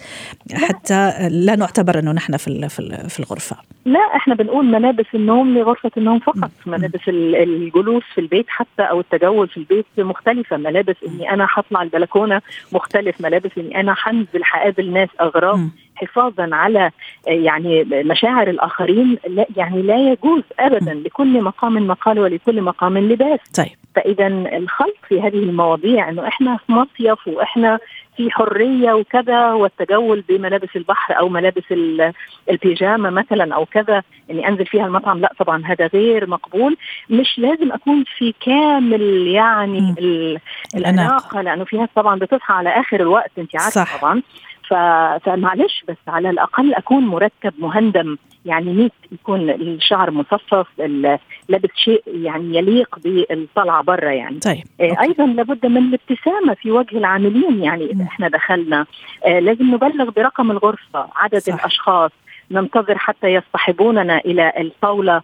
حتى 0.52 1.28
لا 1.30 1.56
نعتبر 1.56 1.98
إنه 1.98 2.12
نحن 2.12 2.36
في 2.36 2.68
في 3.08 3.20
الغرفة. 3.20 3.56
لا 3.84 4.00
إحنا 4.16 4.34
بنقول 4.34 4.64
ملابس 4.64 5.06
النوم 5.14 5.58
لغرفة 5.58 5.90
النوم 5.96 6.18
فقط. 6.18 6.50
ملابس 6.66 7.00
الجلوس 7.08 8.02
في 8.14 8.20
البيت 8.20 8.46
حتى 8.48 8.82
أو 8.82 9.00
التجول 9.00 9.48
في 9.48 9.56
البيت 9.56 9.86
مختلفة. 9.98 10.56
ملابس 10.56 10.96
إني 11.08 11.30
أنا 11.30 11.46
حطلع 11.46 11.82
البلكونة 11.82 12.42
مختلف. 12.72 13.20
ملابس 13.20 13.50
إني 13.58 13.80
أنا 13.80 13.94
حنزل 13.94 14.44
حقابل 14.44 14.92
ناس 14.92 15.08
اغراب 15.20 15.68
حفاظا 15.96 16.48
على 16.52 16.90
يعني 17.26 17.84
مشاعر 17.84 18.50
الآخرين 18.50 19.18
لا 19.28 19.46
يعني 19.56 19.82
لا 19.82 20.12
يجوز 20.12 20.42
ابدا 20.58 20.94
لكل 20.94 21.42
مقام 21.42 21.86
مقال 21.86 22.18
ولكل 22.18 22.62
مقام 22.62 22.98
لباس. 22.98 23.40
طيب. 23.56 23.76
فاذا 23.96 24.26
الخلط 24.26 24.96
في 25.08 25.20
هذه 25.20 25.38
المواضيع 25.38 26.08
إنه 26.08 26.28
إحنا 26.28 26.56
في 26.56 26.72
مصيف 26.72 27.28
وإحنا 27.28 27.78
في 28.16 28.30
حرية 28.30 28.92
وكذا 28.92 29.52
والتجول 29.52 30.24
بملابس 30.28 30.68
البحر 30.76 31.18
أو 31.18 31.28
ملابس 31.28 31.62
البيجامة 32.50 33.10
مثلا 33.10 33.54
أو 33.54 33.66
كذا 33.66 34.02
إني 34.30 34.48
أنزل 34.48 34.66
فيها 34.66 34.86
المطعم 34.86 35.20
لا 35.20 35.32
طبعا 35.38 35.62
هذا 35.66 35.86
غير 35.86 36.26
مقبول. 36.28 36.76
مش 37.10 37.38
لازم 37.38 37.72
أكون 37.72 38.04
في 38.18 38.34
كامل 38.40 39.26
يعني 39.26 39.94
الأناقة 40.74 41.40
لأنه 41.40 41.64
في 41.64 41.76
ناس 41.76 41.88
طبعا 41.96 42.18
بتصحى 42.18 42.54
على 42.54 42.68
آخر 42.68 43.00
الوقت 43.00 43.30
أنت 43.38 43.50
عارفة 43.62 43.98
طبعا. 43.98 44.22
فمعلش 44.68 45.84
بس 45.88 45.96
على 46.08 46.30
الأقل 46.30 46.74
أكون 46.74 47.06
مرتب 47.06 47.52
مهندم. 47.58 48.16
يعني 48.44 48.72
نيت 48.72 48.92
يكون 49.12 49.50
الشعر 49.50 50.10
مصفف 50.10 50.66
لابس 51.48 51.70
شيء 51.74 52.02
يعني 52.06 52.56
يليق 52.58 52.98
بالطلعة 53.04 53.82
برا 53.82 54.10
يعني. 54.10 54.38
طيب. 54.38 54.64
آه 54.80 54.96
أيضا 55.02 55.26
لابد 55.26 55.66
من 55.66 55.76
الابتسامة 55.76 56.54
في 56.54 56.70
وجه 56.70 56.98
العاملين. 56.98 57.62
يعني 57.62 57.84
اذا 57.84 58.04
إحنا 58.04 58.28
دخلنا. 58.28 58.86
آه 59.26 59.38
لازم 59.38 59.74
نبلغ 59.74 60.10
برقم 60.10 60.50
الغرفة 60.50 61.08
عدد 61.16 61.38
صح. 61.38 61.54
الأشخاص. 61.54 62.10
ننتظر 62.50 62.98
حتى 62.98 63.26
يصطحبوننا 63.26 64.18
إلى 64.18 64.52
الطاولة 64.58 65.22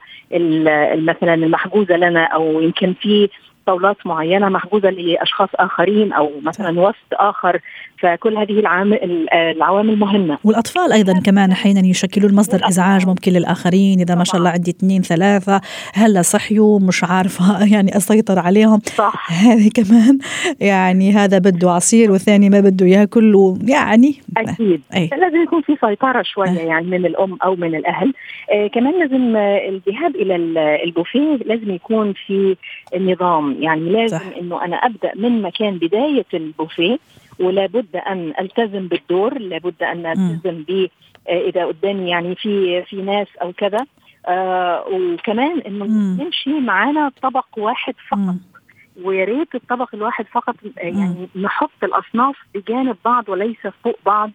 مثلا 0.94 1.34
المحجوزة 1.34 1.96
لنا 1.96 2.24
أو 2.24 2.60
يمكن 2.60 2.94
في 3.00 3.28
طاولات 3.66 4.06
معينة 4.06 4.48
محجوزة 4.48 4.90
لأشخاص 4.90 5.48
آخرين 5.54 6.12
أو 6.12 6.30
مثلا 6.42 6.80
وسط 6.80 6.96
آخر. 7.12 7.60
فكل 8.02 8.36
هذه 8.36 8.50
العوامل 8.52 9.28
العوامل 9.32 9.98
مهمة. 9.98 10.38
والأطفال 10.44 10.92
أيضا 10.92 11.20
كمان 11.20 11.50
أحيانا 11.50 11.86
يشكلون 11.86 12.34
مصدر 12.34 12.68
إزعاج 12.68 13.06
ممكن 13.06 13.32
للآخرين. 13.32 14.00
إذا 14.00 14.14
ما 14.14 14.24
شاء 14.24 14.36
الله 14.36 14.50
عندي 14.50 14.70
اثنين 14.70 15.02
ثلاثة 15.02 15.60
هلا 15.94 16.22
صحيوا 16.22 16.80
مش 16.80 17.04
عارفة 17.04 17.64
يعني 17.74 17.96
أسيطر 17.96 18.38
عليهم. 18.38 18.80
صح. 18.84 19.32
هذه 19.46 19.70
كمان 19.74 20.18
يعني 20.60 21.12
هذا 21.12 21.38
بده 21.38 21.70
عصير 21.70 22.12
والثاني 22.12 22.50
ما 22.50 22.60
بده 22.60 22.86
ياكل 22.86 23.34
ويعني 23.34 24.14
أكيد. 24.36 24.80
أي. 24.94 25.10
لازم 25.12 25.42
يكون 25.42 25.62
في 25.62 25.76
سيطرة 25.80 26.22
شوية 26.22 26.60
أه. 26.60 26.66
يعني 26.66 26.86
من 26.86 27.06
الأم 27.06 27.38
أو 27.44 27.56
من 27.56 27.74
الأهل. 27.74 28.14
آه 28.52 28.66
كمان 28.66 28.98
لازم 28.98 29.36
الذهاب 29.36 30.16
إلى 30.16 30.36
البوفيه 30.84 31.36
لازم 31.36 31.70
يكون 31.70 32.12
في 32.26 32.56
نظام. 32.96 33.62
يعني 33.62 33.90
لازم 33.90 34.18
صح. 34.18 34.36
إنه 34.40 34.64
أنا 34.64 34.76
أبدأ 34.76 35.12
من 35.14 35.42
مكان 35.42 35.78
بداية 35.78 36.26
البوفيه 36.34 36.98
ولا 37.42 37.66
بد 37.66 37.96
أن 37.96 38.32
ألتزم 38.40 38.88
بالدور 38.88 39.38
لابد 39.38 39.82
أن 39.82 40.06
ألتزم 40.06 40.62
ب 40.68 40.88
آه، 41.28 41.48
إذا 41.48 41.64
قدامي 41.64 42.10
يعني 42.10 42.34
في 42.34 42.82
في 42.82 42.96
ناس 42.96 43.26
أو 43.42 43.52
كذا. 43.52 43.86
آه 44.26 44.84
وكمان 44.92 45.60
إنه 45.60 45.84
نمشي 46.24 46.60
معانا 46.60 47.10
طبق 47.22 47.46
واحد 47.56 47.94
فقط. 48.10 48.34
ويا 49.04 49.24
ريت 49.24 49.54
الطبق 49.54 49.94
الواحد 49.94 50.26
فقط 50.32 50.54
آه، 50.78 50.82
يعني 50.82 51.28
نحط 51.36 51.84
الأصناف 51.84 52.36
بجانب 52.54 52.96
بعض 53.04 53.28
وليس 53.28 53.66
فوق 53.84 53.98
بعض. 54.06 54.30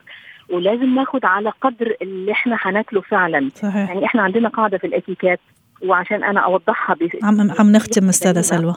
ولازم 0.50 0.96
ناخد 0.96 1.26
على 1.26 1.50
قدر 1.62 1.96
اللي 2.02 2.32
إحنا 2.32 2.58
هناكله 2.62 3.02
فعلا. 3.02 3.50
صحيح. 3.56 3.90
يعني 3.90 4.06
إحنا 4.06 4.22
عندنا 4.22 4.50
قاعدة 4.50 4.78
في 4.78 4.88
الإتيكيت. 4.88 5.40
وعشان 5.86 6.24
أنا 6.24 6.40
أوضحها 6.40 6.96
عم 7.24 7.52
عم 7.60 7.72
نختم 7.72 8.10
أستاذة 8.10 8.42
سلوى. 8.42 8.76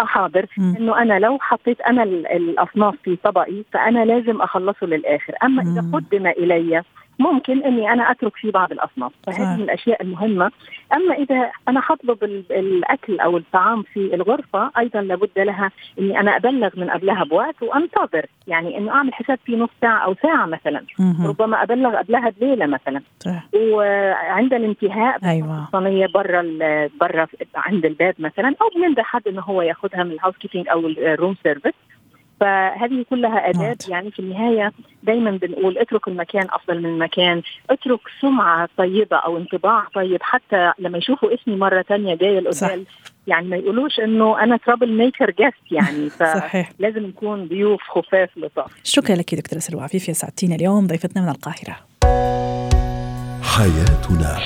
حاضر 0.00 0.46
إنه 0.58 1.02
أنا 1.02 1.18
لو 1.18 1.38
حطيت 1.40 1.80
أنا 1.80 2.02
الأصناف 2.02 2.94
في 3.04 3.16
طبقي 3.16 3.64
فأنا 3.72 4.04
لازم 4.04 4.42
أخلصه 4.42 4.86
للآخر. 4.86 5.34
أما 5.44 5.62
إذا 5.62 5.90
قدم 5.92 6.26
إلي 6.26 6.82
ممكن 7.18 7.62
إني 7.62 7.92
أنا 7.92 8.10
أترك 8.10 8.36
فيه 8.36 8.52
بعض 8.52 8.72
الأصناف. 8.72 9.12
فهذه 9.26 9.56
من 9.56 9.62
الأشياء 9.62 10.02
المهمة. 10.02 10.50
أما 10.94 11.14
إذا 11.14 11.50
أنا 11.68 11.80
حطلب 11.80 12.24
الاكل 12.50 13.20
أو 13.20 13.36
الطعام 13.36 13.82
في 13.82 14.14
الغرفة 14.14 14.70
أيضا 14.78 15.00
لابد 15.00 15.38
لها 15.38 15.70
إني 15.98 16.20
أنا 16.20 16.36
أبلغ 16.36 16.70
من 16.76 16.90
قبلها 16.90 17.24
بوقت 17.24 17.62
وأنتظر. 17.62 18.26
يعني 18.46 18.78
إنه 18.78 18.92
أعمل 18.92 19.14
حساب 19.14 19.38
في 19.44 19.56
نص 19.56 19.70
ساعة 19.80 20.04
أو 20.04 20.14
ساعة 20.22 20.46
مثلا. 20.46 20.82
ربما 21.24 21.62
أبلغ 21.62 21.96
قبلها 21.96 22.30
بليلة 22.40 22.66
مثلا. 22.66 23.02
صح. 23.20 23.48
وعند 23.54 24.54
الانتهاء 24.54 25.24
أيوه. 25.24 25.64
الصينية 25.64 26.06
برا 26.06 26.42
برا 27.00 27.26
عند 27.54 27.84
الباب 27.84 28.14
مثلا 28.18 28.54
أو 28.62 28.68
بننده 28.76 29.02
حد 29.02 29.28
إنه 29.28 29.42
هو 29.42 29.62
ياخذها 29.62 30.04
من 30.04 30.12
ال 30.12 30.36
housekeeping 30.36 30.68
أو 30.68 30.86
ال 30.86 30.96
room 30.96 31.36
service 31.42 31.74
فهذه 32.40 33.04
كلها 33.10 33.50
أداب 33.50 33.76
يعني 33.88 34.10
في 34.10 34.18
النهاية 34.18 34.72
دايما 35.02 35.30
بنقول 35.30 35.78
اترك 35.78 36.08
المكان 36.08 36.46
أفضل 36.50 36.78
من 36.82 36.86
المكان 36.86 37.42
اترك 37.70 38.00
سمعة 38.20 38.68
طيبة 38.76 39.16
أو 39.16 39.36
انطباع 39.36 39.86
طيب 39.94 40.22
حتى 40.22 40.72
لما 40.78 40.98
يشوفوا 40.98 41.34
اسمي 41.34 41.56
مرة 41.56 41.82
ثانية 41.82 42.14
جاية 42.14 42.38
الأوتيل. 42.38 42.86
يعني 43.26 43.48
ما 43.48 43.56
يقولوش 43.56 44.00
إنه 44.00 44.42
أنا 44.42 44.56
troublemaker 44.56 45.30
guest 45.30 45.72
يعني 45.72 46.10
فلازم 46.18 47.06
نكون 47.06 47.48
ضيوف 47.48 47.82
خفاف 47.82 48.28
لطاف. 48.36 48.70
شكرا 48.84 49.16
لك 49.16 49.34
دكتورة 49.34 49.60
سلوى 49.60 49.82
عفيفي 49.82 50.14
سعدتينا 50.14 50.54
اليوم 50.54 50.86
ضيفتنا 50.86 51.22
من 51.22 51.28
القاهرة. 51.28 51.76
حياتنا. 53.42 54.38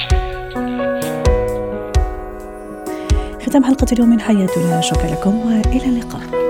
ختام 3.46 3.64
حلقة 3.64 3.87
اليوم 3.92 4.09
من 4.09 4.20
حياتنا. 4.20 4.81
شكرا 4.81 5.07
لكم 5.07 5.38
وإلى 5.38 5.85
اللقاء. 5.85 6.41